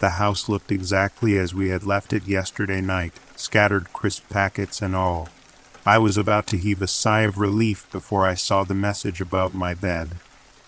The 0.00 0.10
house 0.10 0.48
looked 0.48 0.72
exactly 0.72 1.38
as 1.38 1.54
we 1.54 1.68
had 1.68 1.84
left 1.84 2.12
it 2.12 2.26
yesterday 2.26 2.80
night, 2.80 3.14
scattered 3.36 3.92
crisp 3.92 4.28
packets 4.28 4.82
and 4.82 4.96
all. 4.96 5.28
I 5.88 5.96
was 5.96 6.18
about 6.18 6.46
to 6.48 6.58
heave 6.58 6.82
a 6.82 6.86
sigh 6.86 7.22
of 7.22 7.38
relief 7.38 7.90
before 7.90 8.26
I 8.26 8.34
saw 8.34 8.62
the 8.62 8.74
message 8.74 9.22
above 9.22 9.54
my 9.54 9.72
bed. 9.72 10.16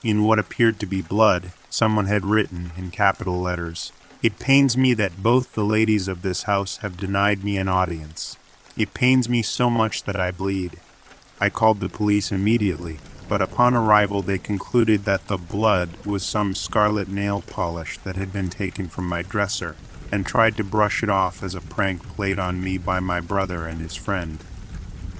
In 0.02 0.24
what 0.24 0.38
appeared 0.38 0.80
to 0.80 0.86
be 0.86 1.02
blood, 1.02 1.52
someone 1.68 2.06
had 2.06 2.24
written 2.24 2.72
in 2.74 2.90
capital 2.90 3.38
letters, 3.38 3.92
It 4.22 4.38
pains 4.38 4.78
me 4.78 4.94
that 4.94 5.22
both 5.22 5.52
the 5.52 5.62
ladies 5.62 6.08
of 6.08 6.22
this 6.22 6.44
house 6.44 6.78
have 6.78 6.96
denied 6.96 7.44
me 7.44 7.58
an 7.58 7.68
audience. 7.68 8.38
It 8.78 8.94
pains 8.94 9.28
me 9.28 9.42
so 9.42 9.68
much 9.68 10.04
that 10.04 10.18
I 10.18 10.30
bleed. 10.30 10.80
I 11.38 11.50
called 11.50 11.80
the 11.80 11.90
police 11.90 12.32
immediately, 12.32 12.96
but 13.28 13.42
upon 13.42 13.74
arrival 13.74 14.22
they 14.22 14.38
concluded 14.38 15.04
that 15.04 15.26
the 15.26 15.36
blood 15.36 16.02
was 16.06 16.24
some 16.24 16.54
scarlet 16.54 17.08
nail 17.08 17.42
polish 17.42 17.98
that 18.04 18.16
had 18.16 18.32
been 18.32 18.48
taken 18.48 18.88
from 18.88 19.06
my 19.06 19.20
dresser, 19.20 19.76
and 20.10 20.24
tried 20.24 20.56
to 20.56 20.64
brush 20.64 21.02
it 21.02 21.10
off 21.10 21.42
as 21.42 21.54
a 21.54 21.60
prank 21.60 22.02
played 22.04 22.38
on 22.38 22.64
me 22.64 22.78
by 22.78 23.00
my 23.00 23.20
brother 23.20 23.66
and 23.66 23.82
his 23.82 23.94
friend. 23.94 24.38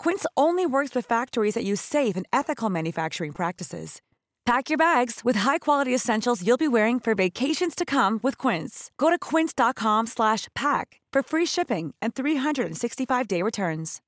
Quince 0.00 0.24
only 0.34 0.64
works 0.64 0.94
with 0.94 1.04
factories 1.04 1.52
that 1.52 1.64
use 1.64 1.78
safe 1.78 2.16
and 2.16 2.26
ethical 2.32 2.70
manufacturing 2.70 3.32
practices. 3.32 4.00
Pack 4.46 4.70
your 4.70 4.78
bags 4.78 5.20
with 5.22 5.40
high-quality 5.40 5.94
essentials 5.94 6.42
you'll 6.42 6.56
be 6.56 6.66
wearing 6.66 6.98
for 6.98 7.14
vacations 7.14 7.74
to 7.74 7.84
come 7.84 8.18
with 8.22 8.38
Quince. 8.38 8.90
Go 8.96 9.10
to 9.10 9.18
quince.com/pack 9.18 10.86
for 11.12 11.22
free 11.22 11.46
shipping 11.46 11.94
and 12.00 12.14
365-day 12.14 13.42
returns. 13.42 14.00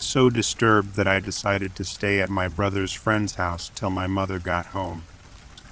So 0.00 0.30
disturbed 0.30 0.94
that 0.94 1.08
I 1.08 1.18
decided 1.18 1.74
to 1.74 1.84
stay 1.84 2.20
at 2.20 2.30
my 2.30 2.46
brother's 2.46 2.92
friend's 2.92 3.34
house 3.34 3.72
till 3.74 3.90
my 3.90 4.06
mother 4.06 4.38
got 4.38 4.66
home. 4.66 5.02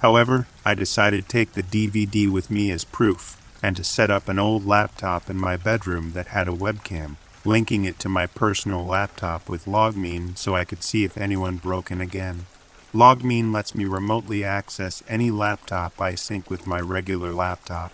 However, 0.01 0.47
I 0.65 0.75
decided 0.75 1.21
to 1.21 1.29
take 1.29 1.53
the 1.53 1.63
DVD 1.63 2.29
with 2.29 2.51
me 2.51 2.69
as 2.69 2.83
proof 2.83 3.37
and 3.63 3.77
to 3.77 3.83
set 3.85 4.11
up 4.11 4.27
an 4.27 4.39
old 4.39 4.65
laptop 4.65 5.29
in 5.29 5.37
my 5.37 5.55
bedroom 5.55 6.11
that 6.11 6.35
had 6.35 6.49
a 6.49 6.59
webcam 6.65 7.15
linking 7.47 7.85
it 7.85 7.97
to 7.97 8.09
my 8.09 8.27
personal 8.27 8.85
laptop 8.85 9.47
with 9.47 9.63
Logmein 9.63 10.37
so 10.37 10.53
I 10.53 10.65
could 10.65 10.83
see 10.83 11.05
if 11.05 11.17
anyone 11.17 11.55
broke 11.55 11.89
in 11.89 12.01
again. 12.01 12.45
Logmein 12.93 13.53
lets 13.53 13.73
me 13.73 13.85
remotely 13.85 14.43
access 14.43 15.01
any 15.07 15.31
laptop 15.31 16.01
I 16.01 16.15
sync 16.15 16.49
with 16.49 16.67
my 16.67 16.81
regular 16.81 17.31
laptop. 17.31 17.93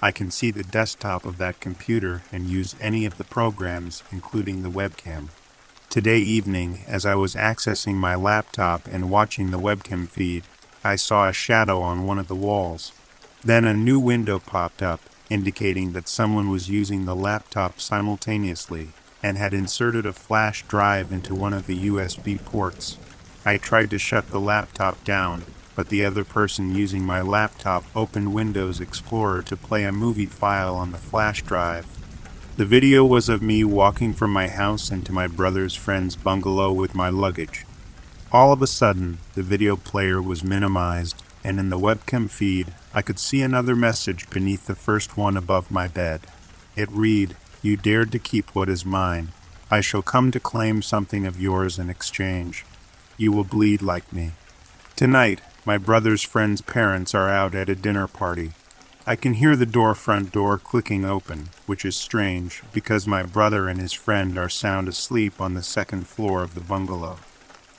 I 0.00 0.10
can 0.10 0.30
see 0.30 0.50
the 0.50 0.64
desktop 0.64 1.26
of 1.26 1.36
that 1.36 1.60
computer 1.60 2.22
and 2.32 2.46
use 2.46 2.76
any 2.80 3.04
of 3.04 3.18
the 3.18 3.24
programs, 3.24 4.02
including 4.10 4.62
the 4.62 4.70
webcam. 4.70 5.28
Today 5.90 6.18
evening, 6.18 6.80
as 6.86 7.04
I 7.04 7.14
was 7.14 7.34
accessing 7.34 7.96
my 7.96 8.14
laptop 8.14 8.86
and 8.86 9.10
watching 9.10 9.50
the 9.50 9.60
webcam 9.60 10.08
feed, 10.08 10.44
I 10.82 10.96
saw 10.96 11.28
a 11.28 11.32
shadow 11.34 11.82
on 11.82 12.06
one 12.06 12.18
of 12.18 12.28
the 12.28 12.34
walls. 12.34 12.92
Then 13.44 13.66
a 13.66 13.74
new 13.74 14.00
window 14.00 14.38
popped 14.38 14.82
up 14.82 15.00
indicating 15.34 15.90
that 15.92 16.08
someone 16.08 16.48
was 16.48 16.70
using 16.70 17.04
the 17.04 17.16
laptop 17.16 17.80
simultaneously 17.80 18.90
and 19.20 19.36
had 19.36 19.52
inserted 19.52 20.06
a 20.06 20.12
flash 20.12 20.64
drive 20.68 21.10
into 21.10 21.34
one 21.34 21.52
of 21.52 21.66
the 21.66 21.88
USB 21.88 22.42
ports. 22.44 22.98
I 23.44 23.56
tried 23.56 23.90
to 23.90 23.98
shut 23.98 24.30
the 24.30 24.38
laptop 24.38 25.02
down, 25.02 25.42
but 25.74 25.88
the 25.88 26.04
other 26.04 26.22
person 26.22 26.76
using 26.76 27.02
my 27.02 27.20
laptop 27.20 27.84
opened 27.96 28.32
Windows 28.32 28.80
Explorer 28.80 29.42
to 29.42 29.56
play 29.56 29.82
a 29.82 29.90
movie 29.90 30.26
file 30.26 30.76
on 30.76 30.92
the 30.92 30.98
flash 30.98 31.42
drive. 31.42 31.86
The 32.56 32.64
video 32.64 33.04
was 33.04 33.28
of 33.28 33.42
me 33.42 33.64
walking 33.64 34.14
from 34.14 34.32
my 34.32 34.46
house 34.46 34.92
into 34.92 35.12
my 35.12 35.26
brother's 35.26 35.74
friend's 35.74 36.14
bungalow 36.14 36.72
with 36.72 36.94
my 36.94 37.08
luggage. 37.08 37.66
All 38.30 38.52
of 38.52 38.62
a 38.62 38.68
sudden, 38.68 39.18
the 39.34 39.42
video 39.42 39.74
player 39.74 40.22
was 40.22 40.44
minimized 40.44 41.23
and 41.44 41.60
in 41.60 41.68
the 41.68 41.78
webcam 41.78 42.30
feed, 42.30 42.72
I 42.94 43.02
could 43.02 43.18
see 43.18 43.42
another 43.42 43.76
message 43.76 44.30
beneath 44.30 44.66
the 44.66 44.74
first 44.74 45.16
one 45.16 45.36
above 45.36 45.70
my 45.70 45.86
bed. 45.86 46.22
It 46.74 46.90
read, 46.90 47.36
You 47.62 47.76
dared 47.76 48.10
to 48.12 48.18
keep 48.18 48.54
what 48.54 48.70
is 48.70 48.84
mine. 48.86 49.28
I 49.70 49.80
shall 49.80 50.02
come 50.02 50.30
to 50.30 50.40
claim 50.40 50.80
something 50.80 51.26
of 51.26 51.40
yours 51.40 51.78
in 51.78 51.90
exchange. 51.90 52.64
You 53.16 53.30
will 53.30 53.44
bleed 53.44 53.82
like 53.82 54.12
me. 54.12 54.32
Tonight, 54.96 55.40
my 55.66 55.78
brother's 55.78 56.22
friend's 56.22 56.60
parents 56.60 57.14
are 57.14 57.28
out 57.28 57.54
at 57.54 57.68
a 57.68 57.74
dinner 57.74 58.06
party. 58.06 58.52
I 59.06 59.16
can 59.16 59.34
hear 59.34 59.54
the 59.54 59.66
door 59.66 59.94
front 59.94 60.32
door 60.32 60.56
clicking 60.56 61.04
open, 61.04 61.50
which 61.66 61.84
is 61.84 61.94
strange 61.94 62.62
because 62.72 63.06
my 63.06 63.22
brother 63.22 63.68
and 63.68 63.78
his 63.78 63.92
friend 63.92 64.38
are 64.38 64.48
sound 64.48 64.88
asleep 64.88 65.40
on 65.40 65.52
the 65.52 65.62
second 65.62 66.06
floor 66.06 66.42
of 66.42 66.54
the 66.54 66.62
bungalow. 66.62 67.18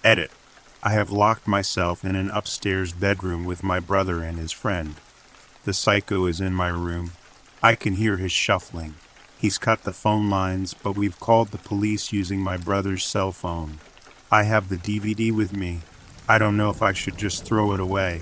Edit. 0.04 0.32
I 0.88 0.91
have 0.91 1.10
locked 1.10 1.48
myself 1.48 2.06
in 2.06 2.15
an 2.15 2.30
upstairs 2.30 2.93
bedroom 2.93 3.43
with 3.43 3.63
my 3.63 3.80
brother 3.80 4.21
and 4.21 4.38
his 4.38 4.52
friend. 4.52 4.93
The 5.63 5.74
psycho 5.74 6.28
is 6.28 6.39
in 6.39 6.54
my 6.54 6.67
room. 6.67 7.13
I 7.63 7.74
can 7.74 7.93
hear 7.93 8.17
his 8.17 8.32
shuffling. 8.32 8.93
He's 9.36 9.58
cut 9.58 9.82
the 9.82 9.91
phone 9.91 10.30
lines, 10.30 10.76
but 10.76 10.95
we've 10.95 11.19
called 11.19 11.48
the 11.48 11.58
police 11.58 12.13
using 12.13 12.39
my 12.39 12.58
brother's 12.58 13.04
cell 13.04 13.32
phone. 13.32 13.80
I 14.32 14.43
have 14.43 14.69
the 14.69 14.78
DVD 14.78 15.32
with 15.32 15.58
me. 15.58 15.80
I 16.30 16.38
don't 16.38 16.56
know 16.56 16.69
if 16.69 16.84
I 16.84 16.93
should 16.93 17.17
just 17.17 17.45
throw 17.45 17.71
it 17.71 17.80
away. 17.80 18.21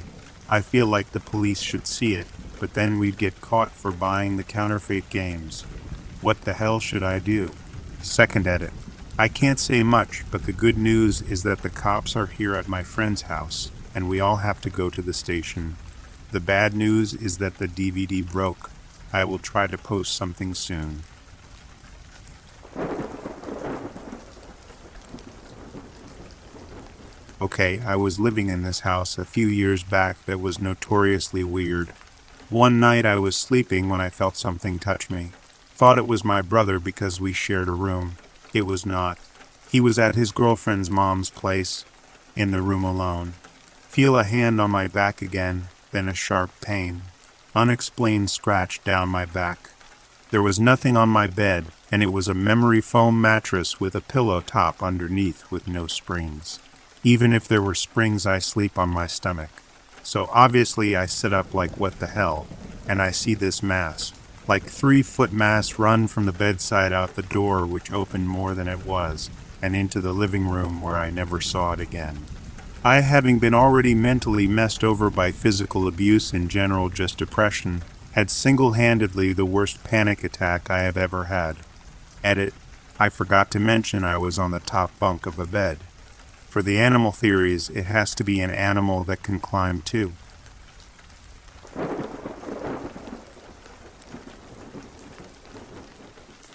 I 0.50 0.62
feel 0.62 0.88
like 0.88 1.12
the 1.12 1.20
police 1.20 1.60
should 1.60 1.86
see 1.86 2.16
it, 2.16 2.28
but 2.62 2.76
then 2.76 2.98
we'd 2.98 3.18
get 3.18 3.42
caught 3.42 3.72
for 3.72 3.92
buying 3.92 4.38
the 4.38 4.44
counterfeit 4.44 5.10
games. 5.10 5.64
What 6.22 6.44
the 6.44 6.54
hell 6.54 6.80
should 6.80 7.04
I 7.04 7.20
do? 7.20 7.52
Second 8.02 8.48
edit. 8.48 8.72
I 9.18 9.28
can't 9.28 9.60
say 9.60 9.84
much, 9.84 10.24
but 10.32 10.48
the 10.48 10.52
good 10.52 10.76
news 10.76 11.22
is 11.22 11.44
that 11.44 11.62
the 11.62 11.70
cops 11.70 12.16
are 12.16 12.26
here 12.26 12.56
at 12.56 12.68
my 12.68 12.82
friend's 12.82 13.24
house, 13.24 13.70
and 13.94 14.10
we 14.10 14.20
all 14.20 14.38
have 14.38 14.60
to 14.62 14.72
go 14.72 14.90
to 14.90 15.04
the 15.04 15.14
station. 15.14 15.78
The 16.32 16.40
bad 16.40 16.74
news 16.74 17.14
is 17.14 17.38
that 17.38 17.60
the 17.60 17.68
DVD 17.68 18.28
broke. 18.28 18.72
I 19.14 19.24
will 19.26 19.38
try 19.38 19.68
to 19.68 19.78
post 19.78 20.16
something 20.16 20.56
soon. 20.56 21.04
Okay, 27.40 27.82
I 27.86 27.96
was 27.98 28.20
living 28.20 28.50
in 28.50 28.64
this 28.64 28.80
house 28.80 29.20
a 29.20 29.26
few 29.26 29.46
years 29.48 29.84
back 29.84 30.26
that 30.26 30.40
was 30.40 30.60
notoriously 30.60 31.44
weird. 31.44 31.90
One 32.50 32.80
night 32.80 33.06
I 33.06 33.18
was 33.18 33.36
sleeping 33.36 33.90
when 33.90 34.02
I 34.02 34.10
felt 34.10 34.38
something 34.38 34.80
touch 34.80 35.12
me. 35.12 35.34
Thought 35.76 36.00
it 36.00 36.08
was 36.08 36.26
my 36.26 36.42
brother 36.42 36.80
because 36.80 37.22
we 37.22 37.32
shared 37.32 37.68
a 37.68 37.74
room. 37.74 38.16
It 38.54 38.66
was 38.66 38.86
not. 38.86 39.18
He 39.72 39.80
was 39.80 39.98
at 39.98 40.16
his 40.16 40.32
girlfriend's 40.32 40.92
mom's 40.92 41.30
place, 41.30 41.86
in 42.36 42.52
the 42.52 42.62
room 42.62 42.84
alone. 42.84 43.34
Feel 43.88 44.18
a 44.18 44.24
hand 44.24 44.62
on 44.62 44.72
my 44.72 44.88
back 44.88 45.22
again, 45.22 45.68
then 45.92 46.08
a 46.08 46.14
sharp 46.14 46.52
pain. 46.62 47.02
Unexplained 47.56 48.30
scratch 48.30 48.84
down 48.84 49.10
my 49.10 49.26
back. 49.26 49.72
There 50.32 50.42
was 50.42 50.60
nothing 50.60 50.98
on 50.98 51.10
my 51.10 51.28
bed, 51.28 51.66
and 51.92 52.02
it 52.02 52.12
was 52.12 52.28
a 52.28 52.34
memory 52.34 52.82
foam 52.82 53.22
mattress 53.22 53.80
with 53.80 53.94
a 53.94 54.02
pillow 54.02 54.42
top 54.42 54.82
underneath 54.82 55.50
with 55.52 55.68
no 55.68 55.86
springs. 55.86 56.60
Even 57.04 57.34
if 57.34 57.48
there 57.48 57.62
were 57.62 57.76
springs, 57.76 58.26
I 58.26 58.40
sleep 58.40 58.80
on 58.80 58.90
my 58.90 59.06
stomach. 59.06 59.52
So 60.02 60.28
obviously 60.32 60.96
I 60.96 61.06
sit 61.06 61.34
up 61.34 61.54
like 61.54 61.80
what 61.80 62.00
the 62.00 62.08
hell, 62.08 62.48
and 62.88 63.02
I 63.02 63.12
see 63.12 63.36
this 63.36 63.62
mass, 63.62 64.14
like 64.48 64.64
three 64.64 65.02
foot 65.02 65.32
mass 65.32 65.80
run 65.80 66.08
from 66.08 66.26
the 66.26 66.32
bedside 66.32 66.92
out 66.92 67.16
the 67.16 67.22
door, 67.22 67.66
which 67.66 67.92
opened 67.92 68.28
more 68.28 68.54
than 68.54 68.68
it 68.68 68.86
was, 68.86 69.30
and 69.62 69.76
into 69.76 70.02
the 70.02 70.14
living 70.14 70.48
room 70.48 70.82
where 70.82 70.96
I 70.96 71.10
never 71.10 71.40
saw 71.40 71.74
it 71.74 71.80
again. 71.80 72.26
I, 72.84 73.00
having 73.00 73.40
been 73.40 73.54
already 73.54 73.96
mentally 73.96 74.46
messed 74.46 74.84
over 74.84 75.10
by 75.10 75.32
physical 75.32 75.88
abuse 75.88 76.34
and 76.34 76.50
general 76.50 76.90
just 76.90 77.18
depression, 77.18 77.82
had 78.12 78.30
single 78.30 78.74
handedly 78.74 79.32
the 79.32 79.46
worst 79.46 79.84
panic 79.84 80.24
attack 80.24 80.70
I 80.70 80.82
have 80.82 80.98
ever 80.98 81.26
had. 81.26 81.58
Edit, 82.24 82.54
I 83.00 83.10
forgot 83.10 83.50
to 83.52 83.60
mention 83.60 84.04
I 84.04 84.18
was 84.18 84.38
on 84.38 84.52
the 84.52 84.60
top 84.60 84.98
bunk 85.00 85.26
of 85.26 85.40
a 85.40 85.48
bed. 85.48 85.80
For 86.50 86.62
the 86.62 86.78
animal 86.78 87.12
theories, 87.12 87.70
it 87.70 87.86
has 87.86 88.14
to 88.16 88.24
be 88.24 88.40
an 88.42 88.52
animal 88.52 89.04
that 89.06 89.24
can 89.24 89.40
climb 89.40 89.82
too. 89.82 90.14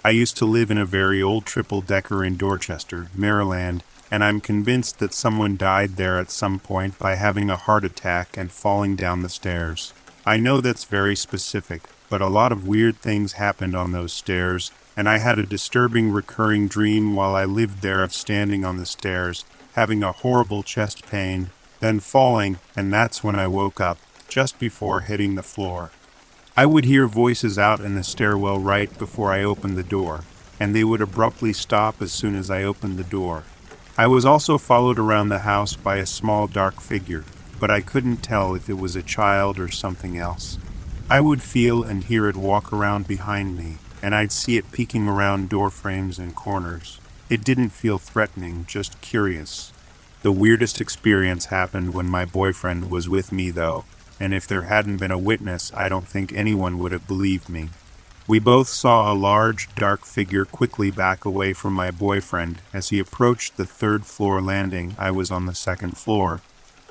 I 0.09 0.13
used 0.13 0.37
to 0.37 0.45
live 0.45 0.71
in 0.71 0.79
a 0.79 0.87
very 0.87 1.21
old 1.21 1.45
triple 1.45 1.81
decker 1.81 2.25
in 2.25 2.35
Dorchester, 2.35 3.11
Maryland, 3.13 3.83
and 4.09 4.23
I'm 4.23 4.41
convinced 4.41 4.97
that 4.97 5.13
someone 5.13 5.55
died 5.55 5.97
there 5.97 6.17
at 6.17 6.31
some 6.31 6.57
point 6.57 6.97
by 6.97 7.13
having 7.13 7.51
a 7.51 7.55
heart 7.55 7.85
attack 7.85 8.35
and 8.35 8.51
falling 8.51 8.95
down 8.95 9.21
the 9.21 9.29
stairs. 9.29 9.93
I 10.25 10.37
know 10.37 10.61
that's 10.61 10.85
very 10.85 11.15
specific, 11.15 11.83
but 12.09 12.23
a 12.23 12.27
lot 12.27 12.51
of 12.51 12.67
weird 12.67 12.95
things 12.95 13.33
happened 13.33 13.75
on 13.75 13.91
those 13.91 14.11
stairs, 14.11 14.71
and 14.97 15.07
I 15.07 15.19
had 15.19 15.37
a 15.37 15.45
disturbing 15.45 16.11
recurring 16.11 16.67
dream 16.67 17.13
while 17.15 17.35
I 17.35 17.45
lived 17.45 17.83
there 17.83 18.01
of 18.01 18.11
standing 18.11 18.65
on 18.65 18.77
the 18.77 18.87
stairs, 18.87 19.45
having 19.73 20.01
a 20.01 20.11
horrible 20.11 20.63
chest 20.63 21.05
pain, 21.05 21.51
then 21.81 21.99
falling, 21.99 22.57
and 22.75 22.91
that's 22.91 23.23
when 23.23 23.35
I 23.35 23.45
woke 23.45 23.79
up, 23.79 23.99
just 24.27 24.57
before 24.57 25.01
hitting 25.01 25.35
the 25.35 25.43
floor. 25.43 25.91
I 26.57 26.65
would 26.65 26.85
hear 26.85 27.07
voices 27.07 27.57
out 27.57 27.79
in 27.79 27.95
the 27.95 28.03
stairwell 28.03 28.59
right 28.59 28.95
before 28.97 29.31
I 29.31 29.43
opened 29.43 29.77
the 29.77 29.83
door, 29.83 30.23
and 30.59 30.75
they 30.75 30.83
would 30.83 31.01
abruptly 31.01 31.53
stop 31.53 32.01
as 32.01 32.11
soon 32.11 32.35
as 32.35 32.49
I 32.49 32.63
opened 32.63 32.97
the 32.97 33.03
door. 33.03 33.43
I 33.97 34.07
was 34.07 34.25
also 34.25 34.57
followed 34.57 34.99
around 34.99 35.29
the 35.29 35.39
house 35.39 35.75
by 35.75 35.97
a 35.97 36.05
small 36.05 36.47
dark 36.47 36.81
figure, 36.81 37.23
but 37.59 37.69
I 37.69 37.81
couldn't 37.81 38.17
tell 38.17 38.55
if 38.55 38.69
it 38.69 38.77
was 38.77 38.95
a 38.95 39.03
child 39.03 39.59
or 39.59 39.69
something 39.69 40.17
else. 40.17 40.57
I 41.09 41.21
would 41.21 41.41
feel 41.41 41.83
and 41.83 42.03
hear 42.03 42.27
it 42.27 42.35
walk 42.35 42.73
around 42.73 43.07
behind 43.07 43.57
me, 43.57 43.77
and 44.01 44.15
I'd 44.15 44.31
see 44.31 44.57
it 44.57 44.71
peeking 44.71 45.07
around 45.07 45.49
door 45.49 45.69
frames 45.69 46.19
and 46.19 46.35
corners. 46.35 46.99
It 47.29 47.43
didn't 47.43 47.69
feel 47.69 47.97
threatening, 47.97 48.65
just 48.67 48.99
curious. 49.01 49.71
The 50.23 50.31
weirdest 50.31 50.81
experience 50.81 51.45
happened 51.45 51.93
when 51.93 52.07
my 52.07 52.25
boyfriend 52.25 52.89
was 52.89 53.07
with 53.07 53.31
me, 53.31 53.51
though 53.51 53.85
and 54.19 54.33
if 54.33 54.47
there 54.47 54.63
hadn't 54.63 54.97
been 54.97 55.11
a 55.11 55.17
witness, 55.17 55.71
I 55.73 55.89
don't 55.89 56.07
think 56.07 56.33
anyone 56.33 56.77
would 56.79 56.91
have 56.91 57.07
believed 57.07 57.49
me. 57.49 57.69
We 58.27 58.37
both 58.37 58.67
saw 58.67 59.11
a 59.11 59.15
large, 59.15 59.73
dark 59.73 60.05
figure 60.05 60.45
quickly 60.45 60.91
back 60.91 61.25
away 61.25 61.53
from 61.53 61.73
my 61.73 61.89
boyfriend. 61.89 62.61
As 62.73 62.89
he 62.89 62.99
approached 62.99 63.57
the 63.57 63.65
third 63.65 64.05
floor 64.05 64.39
landing, 64.39 64.95
I 64.99 65.09
was 65.09 65.31
on 65.31 65.47
the 65.47 65.55
second 65.55 65.97
floor. 65.97 66.41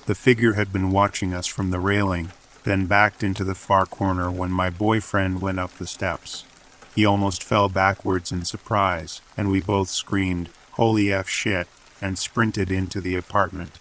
The 0.07 0.17
figure 0.17 0.55
had 0.55 0.73
been 0.73 0.91
watching 0.91 1.33
us 1.35 1.47
from 1.47 1.71
the 1.71 1.79
railing, 1.79 2.33
then 2.65 2.87
backed 2.87 3.23
into 3.23 3.45
the 3.45 3.55
far 3.55 3.87
corner 3.87 4.31
when 4.31 4.51
my 4.51 4.69
boyfriend 4.69 5.41
went 5.41 5.61
up 5.61 5.75
the 5.75 5.87
steps. 5.87 6.45
He 6.95 7.07
almost 7.07 7.45
fell 7.45 7.69
backwards 7.69 8.33
in 8.33 8.45
surprise, 8.45 9.21
and 9.37 9.49
we 9.49 9.61
both 9.61 9.91
screamed, 9.91 10.49
Holy 10.73 11.13
F 11.13 11.29
shit, 11.29 11.69
and 12.03 12.19
sprinted 12.19 12.73
into 12.73 13.01
the 13.01 13.15
apartment. 13.15 13.79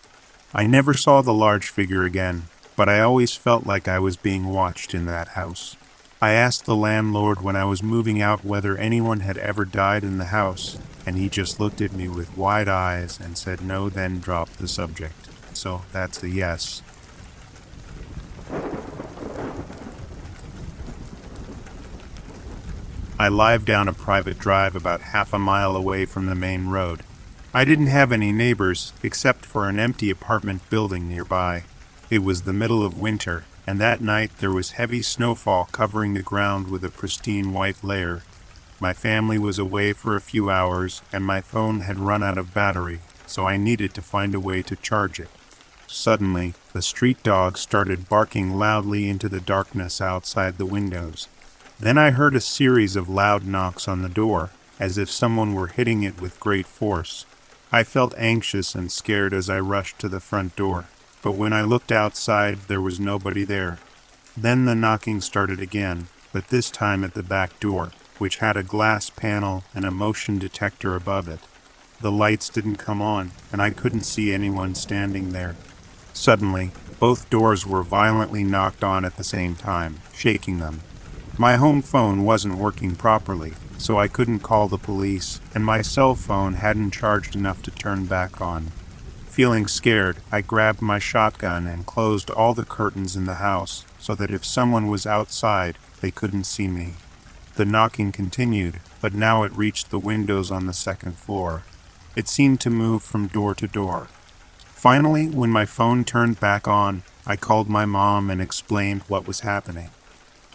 I 0.54 0.68
never 0.68 0.94
saw 0.94 1.22
the 1.22 1.34
large 1.34 1.70
figure 1.70 2.04
again, 2.04 2.50
but 2.78 2.88
I 2.88 3.02
always 3.02 3.36
felt 3.36 3.66
like 3.66 3.88
I 3.88 3.98
was 3.98 4.16
being 4.16 4.46
watched 4.46 4.94
in 4.94 5.08
that 5.08 5.30
house. 5.30 5.76
I 6.22 6.32
asked 6.32 6.66
the 6.66 6.76
landlord 6.76 7.42
when 7.42 7.56
I 7.56 7.66
was 7.66 7.84
moving 7.84 8.22
out 8.22 8.46
whether 8.46 8.78
anyone 8.78 9.22
had 9.22 9.38
ever 9.40 9.66
died 9.66 10.04
in 10.04 10.20
the 10.20 10.26
house, 10.26 10.78
and 11.06 11.18
he 11.18 11.28
just 11.28 11.60
looked 11.60 11.82
at 11.82 11.92
me 11.92 12.08
with 12.08 12.38
wide 12.38 12.70
eyes 12.70 13.20
and 13.20 13.36
said 13.36 13.62
no, 13.62 13.90
then 13.90 14.20
dropped 14.20 14.60
the 14.60 14.68
subject. 14.68 15.28
So 15.54 15.82
that's 15.92 16.22
a 16.22 16.30
yes. 16.30 16.84
I 23.20 23.30
live 23.30 23.66
down 23.66 23.88
a 23.88 23.94
private 23.94 24.38
drive 24.38 24.76
about 24.76 25.02
half 25.02 25.34
a 25.34 25.40
mile 25.40 25.76
away 25.76 26.06
from 26.06 26.28
the 26.28 26.36
main 26.36 26.68
road. 26.68 27.02
I 27.56 27.66
didn't 27.66 27.88
have 27.88 28.12
any 28.12 28.32
neighbors 28.32 28.94
except 29.02 29.48
for 29.48 29.68
an 29.68 29.80
empty 29.80 30.12
apartment 30.12 30.70
building 30.70 31.10
nearby. 31.10 31.64
It 32.10 32.24
was 32.24 32.44
the 32.44 32.54
middle 32.54 32.86
of 32.86 32.98
winter, 32.98 33.44
and 33.66 33.82
that 33.82 34.00
night 34.00 34.32
there 34.40 34.52
was 34.52 34.72
heavy 34.72 35.02
snowfall 35.02 35.68
covering 35.74 36.14
the 36.14 36.22
ground 36.22 36.70
with 36.70 36.86
a 36.86 36.90
pristine 36.90 37.52
white 37.52 37.84
layer. 37.84 38.24
My 38.80 38.94
family 38.94 39.38
was 39.38 39.60
away 39.60 39.92
for 39.92 40.16
a 40.16 40.22
few 40.22 40.50
hours, 40.50 41.02
and 41.12 41.26
my 41.26 41.42
phone 41.42 41.82
had 41.82 42.00
run 42.00 42.24
out 42.24 42.38
of 42.38 42.54
battery, 42.54 43.02
so 43.26 43.46
I 43.46 43.58
needed 43.58 43.94
to 43.94 44.02
find 44.02 44.34
a 44.34 44.40
way 44.40 44.62
to 44.62 44.78
charge 44.78 45.20
it. 45.20 45.30
Suddenly, 45.86 46.54
the 46.72 46.82
street 46.82 47.22
dog 47.24 47.58
started 47.58 48.08
barking 48.08 48.58
loudly 48.58 49.10
into 49.10 49.28
the 49.28 49.42
darkness 49.42 50.00
outside 50.00 50.58
the 50.58 50.66
windows. 50.66 51.28
Then 51.78 51.98
I 51.98 52.12
heard 52.12 52.36
a 52.36 52.42
series 52.42 52.96
of 52.96 53.10
loud 53.10 53.46
knocks 53.46 53.86
on 53.86 54.02
the 54.02 54.10
door, 54.10 54.52
as 54.80 54.98
if 54.98 55.12
someone 55.12 55.54
were 55.54 55.68
hitting 55.68 56.04
it 56.04 56.22
with 56.22 56.40
great 56.40 56.68
force. 56.68 57.26
I 57.70 57.84
felt 57.84 58.14
anxious 58.18 58.76
and 58.76 58.90
scared 58.90 59.34
as 59.34 59.50
I 59.50 59.60
rushed 59.60 60.00
to 60.00 60.08
the 60.08 60.22
front 60.22 60.56
door, 60.56 60.86
but 61.22 61.34
when 61.34 61.54
I 61.54 61.62
looked 61.62 61.92
outside, 61.92 62.60
there 62.68 62.82
was 62.82 63.00
nobody 63.00 63.44
there. 63.44 63.80
Then 64.36 64.66
the 64.66 64.76
knocking 64.76 65.22
started 65.22 65.60
again, 65.60 66.08
but 66.32 66.50
this 66.50 66.70
time 66.70 67.04
at 67.04 67.14
the 67.14 67.24
back 67.24 67.60
door, 67.60 67.92
which 68.18 68.38
had 68.38 68.58
a 68.58 68.64
glass 68.64 69.10
panel 69.10 69.64
and 69.74 69.86
a 69.86 69.92
motion 69.92 70.38
detector 70.40 70.96
above 70.96 71.28
it. 71.28 71.40
The 72.00 72.12
lights 72.12 72.50
didn't 72.50 72.76
come 72.76 73.02
on, 73.02 73.32
and 73.52 73.62
I 73.62 73.72
couldn't 73.72 74.02
see 74.02 74.32
anyone 74.32 74.76
standing 74.76 75.32
there. 75.32 75.56
Suddenly, 76.14 76.72
both 77.00 77.30
doors 77.30 77.66
were 77.66 77.84
violently 77.84 78.44
knocked 78.44 78.84
on 78.84 79.06
at 79.06 79.18
the 79.18 79.24
same 79.24 79.56
time, 79.56 80.02
shaking 80.14 80.60
them. 80.60 80.82
My 81.38 81.56
home 81.56 81.82
phone 81.82 82.24
wasn't 82.24 82.58
working 82.58 82.96
properly, 82.96 83.54
so 83.78 84.00
I 84.00 84.08
couldn't 84.08 84.40
call 84.40 84.68
the 84.68 84.78
police, 84.78 85.40
and 85.54 85.64
my 85.64 85.82
cell 85.82 86.16
phone 86.16 86.56
hadn't 86.56 86.92
charged 86.92 87.36
enough 87.36 87.62
to 87.64 87.72
turn 87.72 88.06
back 88.06 88.42
on. 88.42 88.72
Feeling 89.38 89.68
scared, 89.68 90.18
I 90.32 90.42
grabbed 90.42 90.82
my 90.82 90.98
shotgun 90.98 91.68
and 91.68 91.86
closed 91.86 92.32
all 92.32 92.56
the 92.56 92.66
curtains 92.66 93.16
in 93.16 93.26
the 93.26 93.36
house 93.36 93.86
so 94.00 94.16
that 94.16 94.32
if 94.32 94.44
someone 94.44 94.88
was 94.88 95.06
outside, 95.06 95.78
they 96.02 96.10
couldn't 96.10 96.46
see 96.46 96.68
me. 96.68 96.96
The 97.54 97.64
knocking 97.64 98.12
continued, 98.12 98.80
but 99.00 99.14
now 99.14 99.44
it 99.44 99.56
reached 99.56 99.92
the 99.92 100.00
windows 100.00 100.50
on 100.50 100.66
the 100.66 100.74
second 100.74 101.20
floor. 101.20 101.62
It 102.16 102.28
seemed 102.28 102.60
to 102.62 102.72
move 102.72 103.04
from 103.04 103.28
door 103.28 103.54
to 103.54 103.68
door. 103.68 104.08
Finally, 104.58 105.28
when 105.28 105.52
my 105.52 105.66
phone 105.66 106.04
turned 106.04 106.40
back 106.40 106.68
on, 106.68 107.04
I 107.28 107.36
called 107.36 107.70
my 107.70 107.86
mom 107.86 108.32
and 108.32 108.42
explained 108.42 109.04
what 109.04 109.28
was 109.28 109.42
happening. 109.42 109.92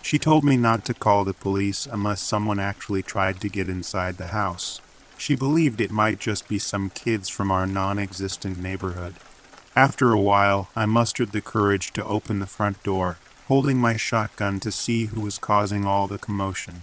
She 0.03 0.19
told 0.19 0.43
me 0.43 0.57
not 0.57 0.85
to 0.87 0.95
call 0.95 1.23
the 1.23 1.35
police 1.35 1.87
unless 1.87 2.21
someone 2.21 2.59
actually 2.59 3.05
tried 3.05 3.41
to 3.43 3.49
get 3.49 3.69
inside 3.69 4.17
the 4.17 4.35
house. 4.35 4.81
She 5.23 5.37
believed 5.37 5.81
it 5.81 5.93
might 5.93 6.19
just 6.19 6.49
be 6.49 6.59
some 6.59 6.91
kids 6.91 7.29
from 7.29 7.53
our 7.53 7.65
non 7.65 7.97
existent 7.97 8.59
neighborhood. 8.59 9.15
After 9.77 10.11
a 10.11 10.19
while, 10.19 10.69
I 10.75 10.85
mustered 10.85 11.31
the 11.31 11.41
courage 11.41 11.93
to 11.93 12.05
open 12.05 12.41
the 12.41 12.47
front 12.49 12.83
door, 12.83 13.19
holding 13.47 13.79
my 13.79 13.97
shotgun 13.97 14.59
to 14.59 14.73
see 14.73 15.07
who 15.07 15.21
was 15.21 15.39
causing 15.39 15.87
all 15.87 16.09
the 16.09 16.19
commotion. 16.19 16.81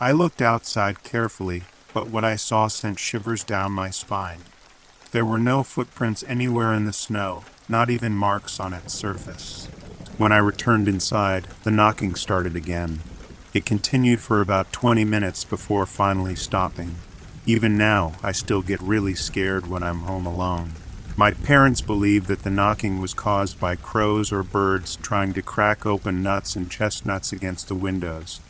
I 0.00 0.12
looked 0.12 0.40
outside 0.40 1.02
carefully, 1.02 1.64
but 1.92 2.08
what 2.08 2.24
I 2.24 2.36
saw 2.36 2.68
sent 2.68 2.98
shivers 2.98 3.44
down 3.44 3.72
my 3.72 3.90
spine. 3.90 4.40
There 5.10 5.26
were 5.26 5.38
no 5.38 5.62
footprints 5.62 6.24
anywhere 6.26 6.72
in 6.72 6.86
the 6.86 6.92
snow, 6.94 7.44
not 7.68 7.90
even 7.90 8.14
marks 8.14 8.58
on 8.58 8.72
its 8.72 8.94
surface. 8.94 9.66
When 10.16 10.32
I 10.32 10.38
returned 10.38 10.88
inside, 10.88 11.48
the 11.64 11.70
knocking 11.70 12.14
started 12.14 12.56
again. 12.56 13.00
It 13.52 13.66
continued 13.66 14.20
for 14.20 14.40
about 14.40 14.72
20 14.72 15.04
minutes 15.04 15.44
before 15.44 15.84
finally 15.84 16.34
stopping. 16.34 16.96
Even 17.46 17.76
now, 17.76 18.12
I 18.22 18.32
still 18.32 18.62
get 18.62 18.80
really 18.80 19.14
scared 19.14 19.66
when 19.66 19.82
I'm 19.82 20.00
home 20.00 20.24
alone. 20.24 20.72
My 21.14 21.30
parents 21.30 21.82
believe 21.82 22.26
that 22.26 22.42
the 22.42 22.50
knocking 22.50 23.02
was 23.02 23.12
caused 23.12 23.60
by 23.60 23.76
crows 23.76 24.32
or 24.32 24.42
birds 24.42 24.96
trying 24.96 25.34
to 25.34 25.42
crack 25.42 25.84
open 25.84 26.22
nuts 26.22 26.56
and 26.56 26.70
chestnuts 26.70 27.32
against 27.32 27.68
the 27.68 27.74
windows. 27.74 28.40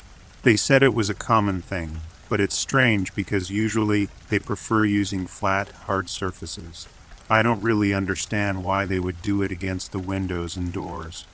They 0.44 0.57
said 0.57 0.83
it 0.83 0.94
was 0.94 1.11
a 1.11 1.14
common 1.14 1.61
thing, 1.61 2.02
but 2.28 2.40
it's 2.40 2.57
strange 2.57 3.14
because 3.16 3.50
usually 3.50 4.09
they 4.28 4.38
prefer 4.38 4.85
using 4.85 5.26
flat, 5.26 5.68
hard 5.87 6.09
surfaces. 6.09 6.87
I 7.28 7.42
don't 7.42 7.62
really 7.62 7.92
understand 7.92 8.62
why 8.62 8.85
they 8.85 9.00
would 9.00 9.22
do 9.22 9.42
it 9.42 9.50
against 9.50 9.90
the 9.90 9.98
windows 9.98 10.57
and 10.57 10.72
doors. 10.72 11.26